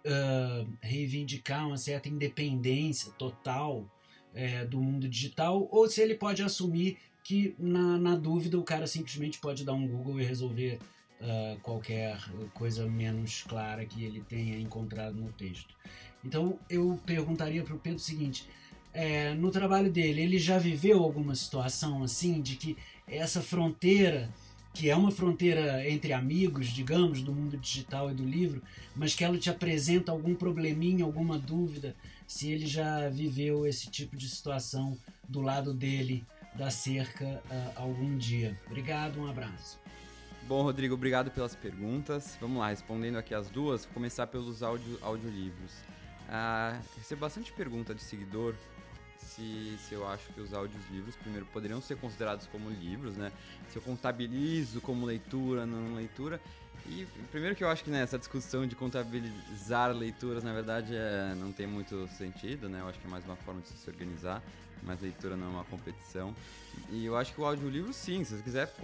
[0.04, 3.84] uh, reivindicar uma certa independência total
[4.34, 8.86] é, do mundo digital, ou se ele pode assumir que, na, na dúvida, o cara
[8.86, 10.78] simplesmente pode dar um Google e resolver
[11.20, 12.18] uh, qualquer
[12.54, 15.76] coisa menos clara que ele tenha encontrado no texto.
[16.24, 18.48] Então, eu perguntaria para o Pedro o seguinte:
[18.92, 24.32] é, no trabalho dele, ele já viveu alguma situação assim de que essa fronteira
[24.72, 28.62] que é uma fronteira entre amigos, digamos, do mundo digital e do livro,
[28.94, 31.94] mas que ela te apresenta algum probleminha, alguma dúvida,
[32.26, 34.96] se ele já viveu esse tipo de situação
[35.28, 38.58] do lado dele da cerca uh, algum dia.
[38.66, 39.78] Obrigado, um abraço.
[40.46, 42.36] Bom, Rodrigo, obrigado pelas perguntas.
[42.40, 45.72] Vamos lá, respondendo aqui as duas, vou começar pelos audio, audiolivros.
[46.28, 48.54] Uh, recebo bastante pergunta de seguidor
[49.22, 53.32] se, se eu acho que os audiolivros, primeiro, poderiam ser considerados como livros, né?
[53.70, 56.40] Se eu contabilizo como leitura, não leitura.
[56.86, 61.52] E primeiro que eu acho que né, discussão de contabilizar leituras, na verdade, é, não
[61.52, 62.80] tem muito sentido, né?
[62.80, 64.42] Eu acho que é mais uma forma de se organizar,
[64.82, 66.34] mas leitura não é uma competição.
[66.90, 68.74] E eu acho que o audiolivro, sim, se você quiser,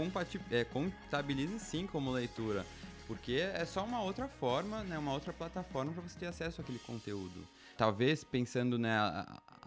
[0.51, 2.65] é, contabilize sim como leitura.
[3.07, 6.81] Porque é só uma outra forma, né, uma outra plataforma para você ter acesso àquele
[6.81, 7.47] conteúdo.
[7.77, 8.97] Talvez pensando né,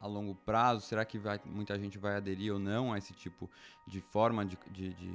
[0.02, 3.50] a, longo prazo, será que vai, muita gente vai aderir ou não a esse tipo
[3.86, 5.10] de forma de, de, de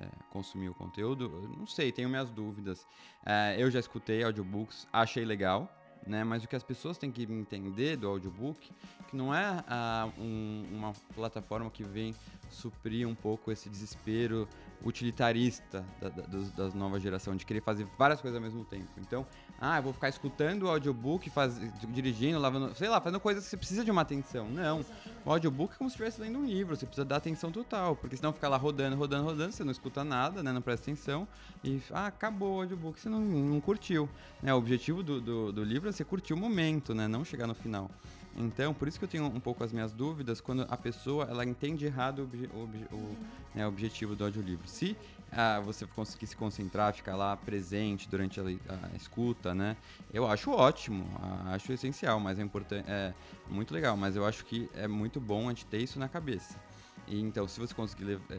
[0.00, 1.24] é, consumir o conteúdo?
[1.24, 2.86] Eu não sei, tenho minhas dúvidas.
[3.24, 5.70] É, eu já escutei audiobooks, achei legal,
[6.06, 6.24] né?
[6.24, 8.70] Mas o que as pessoas têm que entender do audiobook
[9.08, 12.14] que não é ah, um, uma plataforma que vem
[12.50, 14.48] suprir um pouco esse desespero
[14.84, 18.88] utilitarista da, da, da, nova geração, de querer fazer várias coisas ao mesmo tempo.
[18.98, 19.26] Então,
[19.60, 21.58] ah, eu vou ficar escutando o audiobook, faz,
[21.88, 24.48] dirigindo, lavando, sei lá, fazendo coisas que você precisa de uma atenção.
[24.48, 24.84] Não.
[25.24, 28.16] O audiobook é como se estivesse lendo um livro, você precisa dar atenção total, porque
[28.16, 31.26] senão fica lá rodando, rodando, rodando, você não escuta nada, né, não presta atenção,
[31.64, 34.08] e ah, acabou o audiobook, você não, não curtiu.
[34.42, 37.46] Né, o objetivo do, do, do livro é você curtir o momento, né, não chegar
[37.46, 37.90] no final.
[38.36, 41.44] Então, por isso que eu tenho um pouco as minhas dúvidas quando a pessoa ela
[41.44, 42.22] entende errado o,
[42.62, 43.16] obje, o, o
[43.54, 44.68] né, objetivo do audiolivro.
[44.68, 44.94] Se
[45.32, 49.76] ah, você conseguir se concentrar, ficar lá presente durante a, a escuta, né?
[50.12, 51.06] Eu acho ótimo,
[51.46, 53.14] acho essencial, mas é importante, é
[53.48, 53.96] muito legal.
[53.96, 56.60] Mas eu acho que é muito bom a gente ter isso na cabeça.
[57.08, 58.38] E, então, se você conseguir é,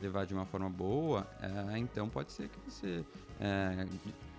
[0.00, 3.04] levar de uma forma boa, é, então pode ser que você
[3.40, 3.86] é,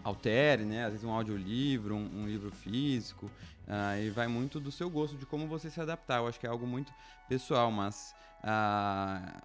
[0.05, 0.85] altere, né?
[0.85, 3.25] Às vezes um audiolivro, um, um livro físico,
[3.67, 6.19] uh, e vai muito do seu gosto, de como você se adaptar.
[6.19, 6.93] Eu acho que é algo muito
[7.27, 8.13] pessoal, mas
[8.43, 9.41] uh,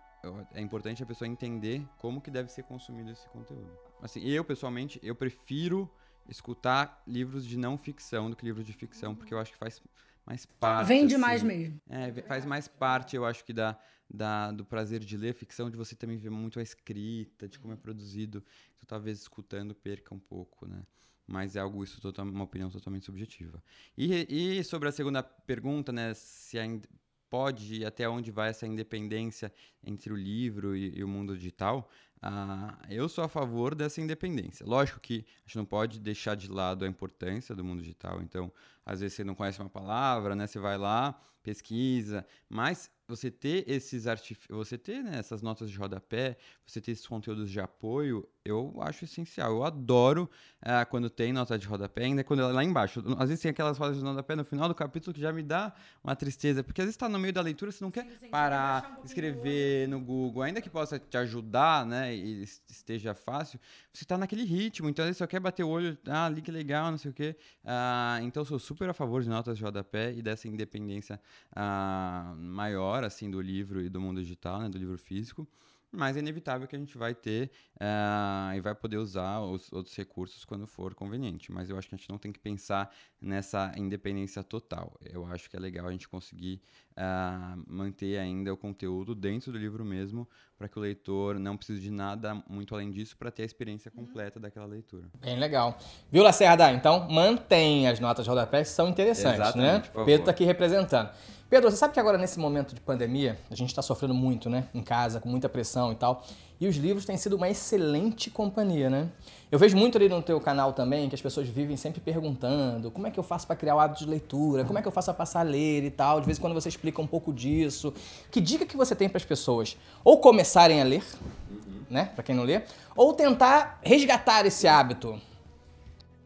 [0.55, 3.71] é importante a pessoa entender como que deve ser consumido esse conteúdo.
[4.03, 5.91] Assim, eu pessoalmente, eu prefiro
[6.29, 9.83] escutar livros de não ficção do que livros de ficção, porque eu acho que faz
[10.27, 10.89] mais parte.
[10.89, 11.81] Vende assim, mais mesmo.
[11.89, 13.79] É, faz mais parte, eu acho que da,
[14.09, 17.73] da, do prazer de ler ficção, de você também ver muito a escrita, de como
[17.73, 18.45] é produzido.
[18.77, 20.83] Então, talvez escutando perca um pouco, né?
[21.27, 23.63] Mas é algo, isso total, uma opinião totalmente subjetiva.
[23.97, 26.13] E, e sobre a segunda pergunta, né?
[26.15, 26.89] Se ainda
[27.31, 29.53] pode e até onde vai essa independência
[29.85, 31.89] entre o livro e, e o mundo digital,
[32.23, 34.67] ah, eu sou a favor dessa independência.
[34.67, 38.21] Lógico que a gente não pode deixar de lado a importância do mundo digital.
[38.21, 38.53] Então,
[38.85, 40.47] às vezes você não conhece uma palavra, né?
[40.47, 44.47] Você vai lá, pesquisa, mas você ter esses artif...
[44.49, 49.05] você ter né, essas notas de rodapé, você ter esses conteúdos de apoio, eu acho
[49.05, 49.51] essencial.
[49.51, 50.31] Eu adoro
[50.63, 53.03] uh, quando tem nota de rodapé, ainda quando ela é lá embaixo.
[53.19, 55.75] Às vezes tem aquelas rodas de rodapé no final do capítulo que já me dá
[56.05, 58.99] uma tristeza, porque às vezes está no meio da leitura, você não quer sim, parar,
[59.01, 63.61] um escrever no Google, ainda que possa te ajudar, né, e esteja fácil,
[63.93, 66.91] você está naquele ritmo, então vezes só quer bater o olho, ah, ali que legal,
[66.91, 67.37] não sei o quê.
[67.65, 71.21] Uh, então sou super a favor de notas de rodapé e dessa independência
[71.53, 75.47] uh, maior, assim, do livro e do mundo digital, né, do livro físico.
[75.93, 79.95] mas é inevitável que a gente vai ter uh, e vai poder usar os outros
[79.97, 81.51] recursos quando for conveniente.
[81.51, 84.97] Mas eu acho que a gente não tem que pensar nessa independência total.
[85.01, 89.59] Eu acho que é legal a gente conseguir uh, manter ainda o conteúdo dentro do
[89.59, 90.29] livro mesmo,
[90.61, 93.91] para que o leitor não precise de nada muito além disso para ter a experiência
[93.91, 95.07] completa daquela leitura.
[95.19, 95.79] Bem legal.
[96.13, 96.71] Viu, Lacerda?
[96.71, 100.05] Então, mantém as notas de rodapé, que são interessantes, Exatamente, né?
[100.05, 101.09] Pedro está aqui representando.
[101.49, 104.69] Pedro, você sabe que agora nesse momento de pandemia, a gente está sofrendo muito, né?
[104.75, 106.23] Em casa, com muita pressão e tal.
[106.61, 109.09] E os livros têm sido uma excelente companhia, né?
[109.51, 113.07] Eu vejo muito ali no teu canal também que as pessoas vivem sempre perguntando como
[113.07, 115.07] é que eu faço para criar o hábito de leitura, como é que eu faço
[115.07, 116.21] para passar a ler e tal.
[116.21, 117.95] De vez em quando você explica um pouco disso.
[118.31, 119.79] Que dica que você tem para as pessoas?
[120.05, 121.03] Ou começarem a ler,
[121.51, 121.85] uhum.
[121.89, 122.11] né?
[122.15, 122.63] Para quem não lê,
[122.95, 125.13] ou tentar resgatar esse hábito.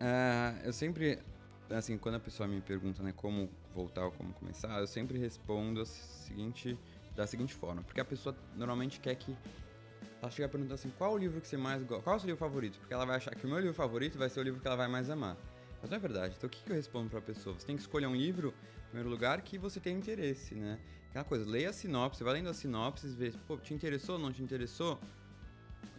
[0.01, 1.20] Uh, eu sempre
[1.70, 5.81] assim, quando a pessoa me pergunta, né, como voltar ou como começar, eu sempre respondo
[5.81, 6.79] a seguinte,
[7.16, 9.35] da seguinte forma, porque a pessoa normalmente quer que
[10.24, 12.26] ela chega perguntando assim, qual o livro que você mais gosta, qual é o seu
[12.26, 12.78] livro favorito?
[12.78, 14.76] Porque ela vai achar que o meu livro favorito vai ser o livro que ela
[14.76, 15.37] vai mais amar.
[15.80, 16.34] Mas não é verdade.
[16.37, 17.54] Então o que, eu respondo para a pessoa?
[17.58, 18.54] Você tem que escolher um livro,
[18.87, 20.78] em primeiro lugar, que você tem interesse, né?
[21.10, 24.42] Aquela coisa, leia a sinopse, vai lendo a sinopse vê, pô, te interessou, não te
[24.42, 24.98] interessou?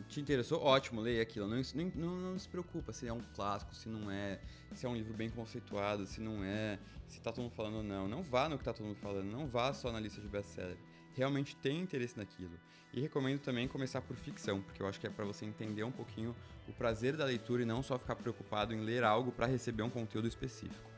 [0.07, 1.47] te interessou, ótimo, leia aquilo.
[1.47, 1.61] Não,
[1.95, 4.39] não, não, se preocupa se é um clássico, se não é,
[4.73, 7.83] se é um livro bem conceituado, se não é, se tá todo mundo falando ou
[7.83, 8.07] não.
[8.07, 10.77] Não vá no que tá todo mundo falando, não vá só na lista de best-seller.
[11.15, 12.59] Realmente tem interesse naquilo.
[12.93, 15.91] E recomendo também começar por ficção, porque eu acho que é para você entender um
[15.91, 16.35] pouquinho
[16.67, 19.89] o prazer da leitura e não só ficar preocupado em ler algo para receber um
[19.89, 20.89] conteúdo específico.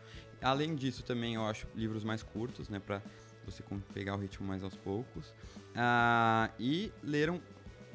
[0.42, 3.02] Além disso, também eu acho livros mais curtos, né, para
[3.46, 5.30] você pegar o ritmo mais aos poucos.
[5.76, 7.40] Uh, e ler um,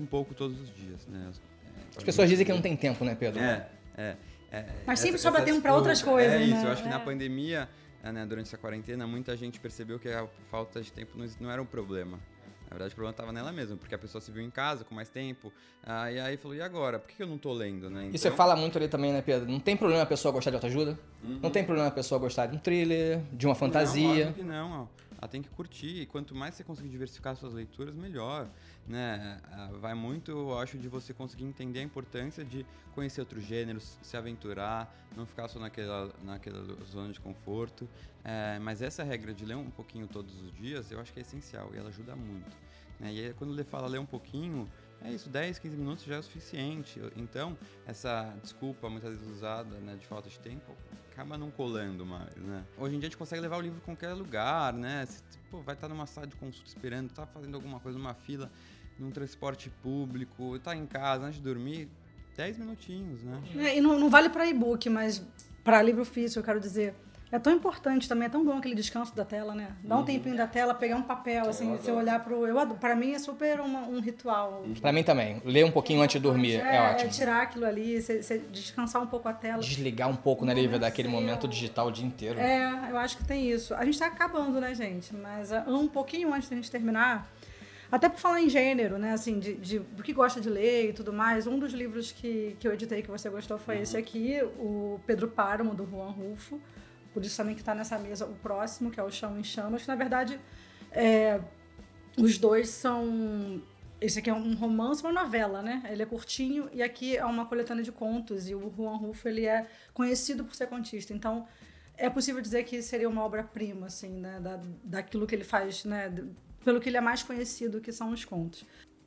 [0.01, 1.31] um pouco todos os dias, né?
[1.65, 3.41] É, As pessoas dizem que não tem tempo, né, Pedro?
[3.41, 4.17] É, é.
[4.51, 6.45] é Mas sempre essa, sobra tempo para outras coisas, é né?
[6.45, 7.05] isso, eu acho que na é.
[7.05, 7.69] pandemia, é,
[8.11, 11.67] né, durante essa quarentena, muita gente percebeu que a falta de tempo não, era um
[11.67, 12.19] problema.
[12.65, 14.95] Na verdade, o problema estava nela mesmo, porque a pessoa se viu em casa com
[14.95, 15.53] mais tempo,
[15.85, 16.99] ah, e aí falou, e agora?
[16.99, 18.05] Por que eu não tô lendo, né?
[18.05, 18.15] Então...
[18.15, 19.49] E você então fala muito ali também, né, Pedro?
[19.51, 20.99] Não tem problema a pessoa gostar de autoajuda?
[21.23, 21.39] Uhum.
[21.43, 24.25] Não tem problema a pessoa gostar de um thriller, de uma fantasia?
[24.25, 24.87] Não, que não, ó.
[25.23, 28.51] Ela tem que curtir, e quanto mais você conseguir diversificar suas leituras, melhor
[28.89, 29.41] né?
[29.53, 33.99] Ah, vai muito, eu acho, de você conseguir entender a importância de conhecer outros gêneros,
[34.03, 37.89] se aventurar, não ficar só naquela, naquela zona de conforto.
[38.25, 41.23] É, mas essa regra de ler um pouquinho todos os dias, eu acho que é
[41.23, 42.57] essencial e ela ajuda muito.
[42.99, 43.13] Né?
[43.13, 44.69] E aí, quando ele fala ler um pouquinho,
[45.05, 47.01] é isso, 10, 15 minutos já é o suficiente.
[47.17, 50.73] Então, essa desculpa muitas vezes usada né, de falta de tempo
[51.13, 52.65] acaba não colando mais, né?
[52.77, 55.07] Hoje em dia a gente consegue levar o livro em qualquer lugar, né?
[55.07, 55.21] Você,
[55.63, 58.51] vai estar numa sala de consulta esperando, tá fazendo alguma coisa numa fila,
[58.99, 61.89] num transporte público, tá em casa antes de dormir,
[62.37, 63.43] 10 minutinhos, né?
[63.57, 65.23] É, e não, não vale para e-book, mas
[65.63, 66.95] para livro físico, eu quero dizer.
[67.33, 69.69] É tão importante também, é tão bom aquele descanso da tela, né?
[69.83, 70.05] Dar um uhum.
[70.05, 72.47] tempinho da tela, pegar um papel, assim, você olhar pro.
[72.47, 72.79] Eu adoro.
[72.79, 74.63] Pra mim é super uma, um ritual.
[74.67, 74.75] Uhum.
[74.75, 75.41] Pra mim também.
[75.43, 77.09] Ler um pouquinho é, antes de dormir é, é ótimo.
[77.09, 79.63] É tirar aquilo ali, você, você descansar um pouco a tela.
[79.63, 82.39] Desligar um pouco, né, Lívia, daquele momento digital o dia inteiro.
[82.39, 83.75] É, eu acho que tem isso.
[83.77, 85.17] A gente tá acabando, né, gente?
[85.17, 87.33] Mas uh, um pouquinho antes da gente terminar.
[87.91, 89.13] Até por falar em gênero, né?
[89.13, 91.47] Assim, de, de, do que gosta de ler e tudo mais.
[91.47, 93.83] Um dos livros que, que eu editei que você gostou foi uhum.
[93.83, 96.61] esse aqui, o Pedro Páramo, do Juan Rufo.
[97.13, 99.83] Por isso também que está nessa mesa o próximo, que é o Chão em Chamas,
[99.83, 100.41] que na verdade
[100.91, 101.41] é,
[102.17, 103.63] os dois são.
[104.01, 105.83] Esse aqui é um romance, uma novela, né?
[105.89, 108.49] Ele é curtinho e aqui é uma coletânea de contos.
[108.49, 111.13] E o Juan Rufo ele é conhecido por ser contista.
[111.13, 111.47] Então
[111.97, 114.41] é possível dizer que seria uma obra-prima, assim, né?
[114.41, 116.13] Da, daquilo que ele faz, né?
[116.65, 118.65] pelo que ele é mais conhecido, que são os contos.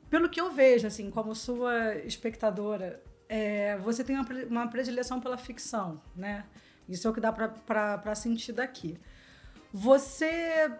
[0.08, 5.36] Pelo que eu vejo, assim, como sua espectadora, é, você tem uma, uma predileção pela
[5.36, 6.44] ficção, né?
[6.88, 8.98] Isso é o que dá para sentir daqui.
[9.72, 10.70] Você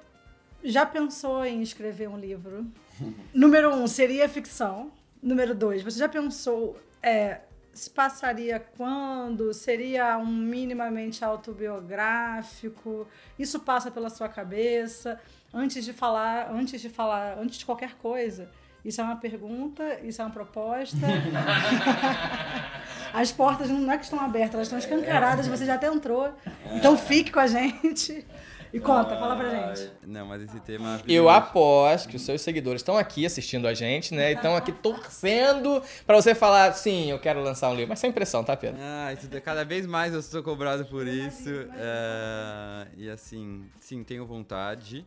[0.65, 2.67] já pensou em escrever um livro?
[3.35, 4.91] Número um, seria ficção.
[5.23, 7.41] Número dois, você já pensou é,
[7.73, 9.53] se passaria quando?
[9.53, 13.09] Seria um minimamente autobiográfico?
[13.39, 15.21] Isso passa pela sua cabeça?
[15.57, 18.49] antes de falar, antes de falar, antes de qualquer coisa.
[18.85, 20.99] Isso é uma pergunta, isso é uma proposta.
[23.17, 26.31] As portas não é que estão abertas, elas estão escancaradas, você já até entrou.
[26.75, 28.27] Então fique com a gente.
[28.75, 29.91] E conta, fala pra gente.
[30.07, 31.01] Não, mas esse tema.
[31.09, 34.33] É eu aposto que os seus seguidores estão aqui assistindo a gente, né?
[34.33, 37.89] Estão aqui torcendo pra você falar, sim, eu quero lançar um livro.
[37.89, 38.79] Mas sem pressão, tá, Pedro?
[38.83, 41.49] Ah, isso, cada vez mais eu sou cobrado por isso.
[41.75, 45.07] É, e assim, sim, tenho vontade.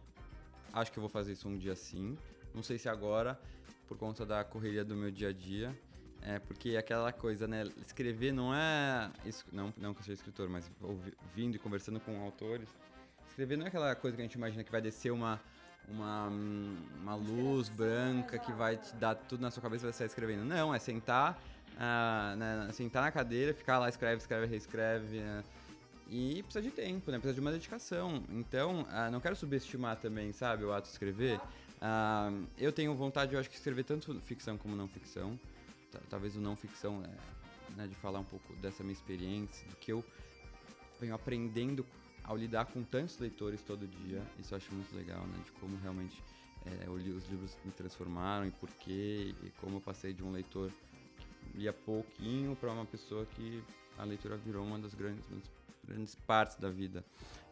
[0.74, 2.18] Acho que eu vou fazer isso um dia sim.
[2.56, 3.40] Não sei se agora,
[3.88, 5.76] por conta da correria do meu dia a dia.
[6.22, 7.64] É, porque aquela coisa, né?
[7.86, 9.10] Escrever não é.
[9.52, 12.68] Não, não que eu seja escritor, mas ouvindo e conversando com autores.
[13.30, 15.40] Escrever não é aquela coisa que a gente imagina que vai descer uma,
[15.88, 20.08] uma, uma luz branca que vai te dar tudo na sua cabeça e você vai
[20.08, 20.44] escrevendo.
[20.44, 21.42] Não, é sentar,
[21.76, 25.20] uh, né, sentar na cadeira, ficar lá, escreve, escreve, reescreve.
[25.20, 25.44] Uh,
[26.10, 27.18] e precisa de tempo, né?
[27.18, 28.24] Precisa de uma dedicação.
[28.30, 31.38] Então, uh, não quero subestimar também, sabe, o ato de escrever.
[31.38, 35.40] Uh, eu tenho vontade, eu acho que escrever tanto ficção como não ficção.
[36.10, 39.92] Talvez o não ficção, é, né, de falar um pouco dessa minha experiência, do que
[39.92, 40.04] eu
[41.00, 41.86] venho aprendendo
[42.24, 44.22] ao lidar com tantos leitores todo dia.
[44.38, 45.38] Isso eu acho muito legal, né?
[45.44, 46.22] De como realmente
[46.66, 50.72] é, os livros me transformaram e por quê, e como eu passei de um leitor
[51.52, 53.64] que lia pouquinho para uma pessoa que
[53.98, 55.26] a leitura virou uma das grandes,
[55.84, 57.04] grandes partes da vida.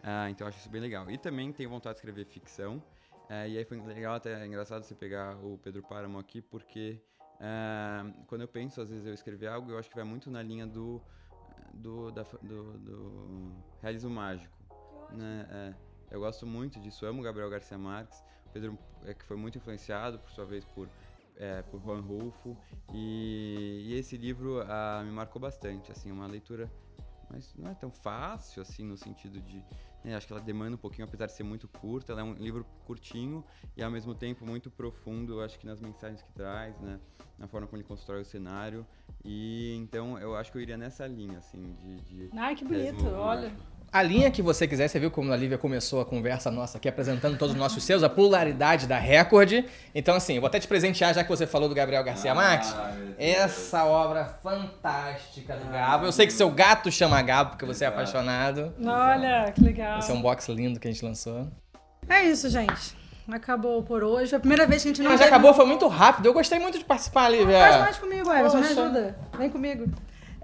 [0.03, 1.09] Ah, então eu acho isso bem legal.
[1.09, 2.81] E também tenho vontade de escrever ficção.
[3.29, 7.01] Ah, e aí foi legal, até é engraçado você pegar o Pedro Páramo aqui, porque
[7.39, 10.41] ah, quando eu penso, às vezes, eu escrever algo, eu acho que vai muito na
[10.41, 11.01] linha do,
[11.73, 14.55] do, da, do, do realismo mágico.
[15.11, 15.47] Né?
[15.49, 15.73] É,
[16.11, 18.23] eu gosto muito disso, amo Gabriel Garcia Marques.
[18.51, 20.89] Pedro é que foi muito influenciado, por sua vez, por,
[21.35, 22.57] é, por Juan Rulfo.
[22.93, 26.71] E, e esse livro ah, me marcou bastante, assim, uma leitura
[27.29, 29.63] mas não é tão fácil assim no sentido de
[30.03, 32.33] né, acho que ela demanda um pouquinho apesar de ser muito curta ela é um
[32.33, 33.43] livro curtinho
[33.75, 36.99] e ao mesmo tempo muito profundo eu acho que nas mensagens que traz né
[37.37, 38.85] na forma como ele constrói o cenário.
[39.23, 43.05] E então eu acho que eu iria nessa linha assim de, de ai que bonito
[43.05, 43.55] olha
[43.91, 46.89] a linha que você quiser, você viu como a Lívia começou a conversa nossa aqui
[46.89, 49.65] apresentando todos os nossos seus, a pluralidade da Record.
[49.95, 52.35] Então, assim, eu vou até te presentear, já que você falou do Gabriel Garcia ah,
[52.35, 52.75] Marques,
[53.17, 56.05] essa obra fantástica do Gabo.
[56.05, 58.73] Eu sei que seu gato chama Gabo, porque você é apaixonado.
[58.85, 59.99] Olha, que legal.
[59.99, 61.47] Esse é um box lindo que a gente lançou.
[62.09, 62.95] É isso, gente.
[63.31, 64.29] Acabou por hoje.
[64.29, 65.11] Foi a primeira vez que a gente não.
[65.11, 65.29] Mas teve...
[65.29, 66.27] acabou, foi muito rápido.
[66.27, 67.59] Eu gostei muito de participar, Lívia.
[67.59, 68.59] Faz mais comigo, Everson.
[68.59, 69.17] Me ajuda.
[69.37, 69.85] Vem comigo.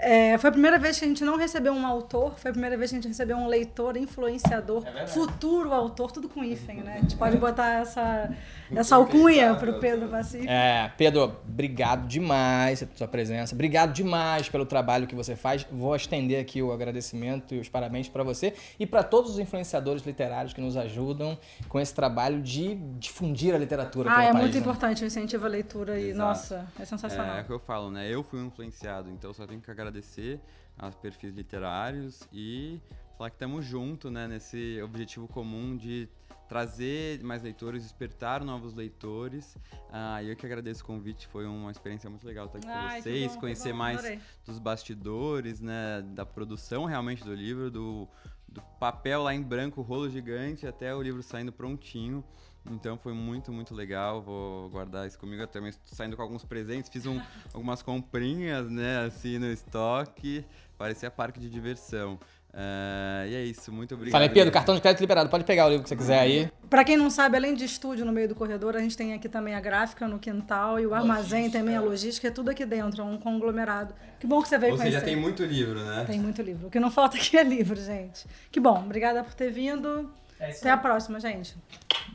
[0.03, 2.77] É, foi a primeira vez que a gente não recebeu um autor, foi a primeira
[2.77, 6.95] vez que a gente recebeu um leitor, influenciador, é futuro autor, tudo com hífen, né?
[6.97, 8.29] A gente pode botar essa,
[8.75, 10.51] essa alcunha para o Pedro Pacífico.
[10.51, 15.65] É, Pedro, obrigado demais pela sua presença, obrigado demais pelo trabalho que você faz.
[15.71, 20.05] Vou estender aqui o agradecimento e os parabéns para você e para todos os influenciadores
[20.05, 21.37] literários que nos ajudam
[21.69, 24.09] com esse trabalho de difundir a literatura.
[24.11, 24.59] Ah, é país, muito né?
[24.59, 26.27] importante o incentivo à leitura e, Exato.
[26.27, 27.35] nossa, é sensacional.
[27.35, 28.09] É, é o que eu falo, né?
[28.09, 30.39] Eu fui influenciado, então só tenho que agradecer agradecer
[30.77, 32.79] aos perfis literários e
[33.17, 36.09] falar que estamos juntos né, nesse objetivo comum de
[36.47, 39.57] trazer mais leitores, despertar novos leitores.
[39.91, 43.03] Ah, eu que agradeço o convite, foi uma experiência muito legal estar aqui Ai, com
[43.03, 48.07] vocês, bom, conhecer bom, mais dos bastidores, né, da produção realmente do livro, do,
[48.47, 52.23] do papel lá em branco, rolo gigante, até o livro saindo prontinho.
[52.69, 54.21] Então foi muito, muito legal.
[54.21, 55.41] Vou guardar isso comigo.
[55.41, 56.89] Eu também estou saindo com alguns presentes.
[56.89, 57.19] Fiz um,
[57.53, 60.45] algumas comprinhas, né, assim, no estoque.
[60.77, 62.17] Parecia parque de diversão.
[62.53, 64.11] Uh, e é isso, muito obrigado.
[64.11, 65.27] Falei, Pedro, cartão de crédito liberado.
[65.27, 66.51] Pode pegar o livro que você quiser aí.
[66.69, 69.27] Para quem não sabe, além de estúdio no meio do corredor, a gente tem aqui
[69.27, 71.13] também a gráfica no quintal e o logística.
[71.13, 73.95] armazém também, a logística, é tudo aqui dentro, é um conglomerado.
[74.19, 74.97] Que bom que você veio Ou conhecer.
[74.97, 76.03] Ou seja, tem muito livro, né?
[76.05, 76.67] Tem muito livro.
[76.67, 78.25] O que não falta aqui é livro, gente.
[78.51, 80.11] Que bom, obrigada por ter vindo.
[80.39, 81.55] É Até a próxima, gente.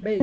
[0.01, 0.23] Beijo.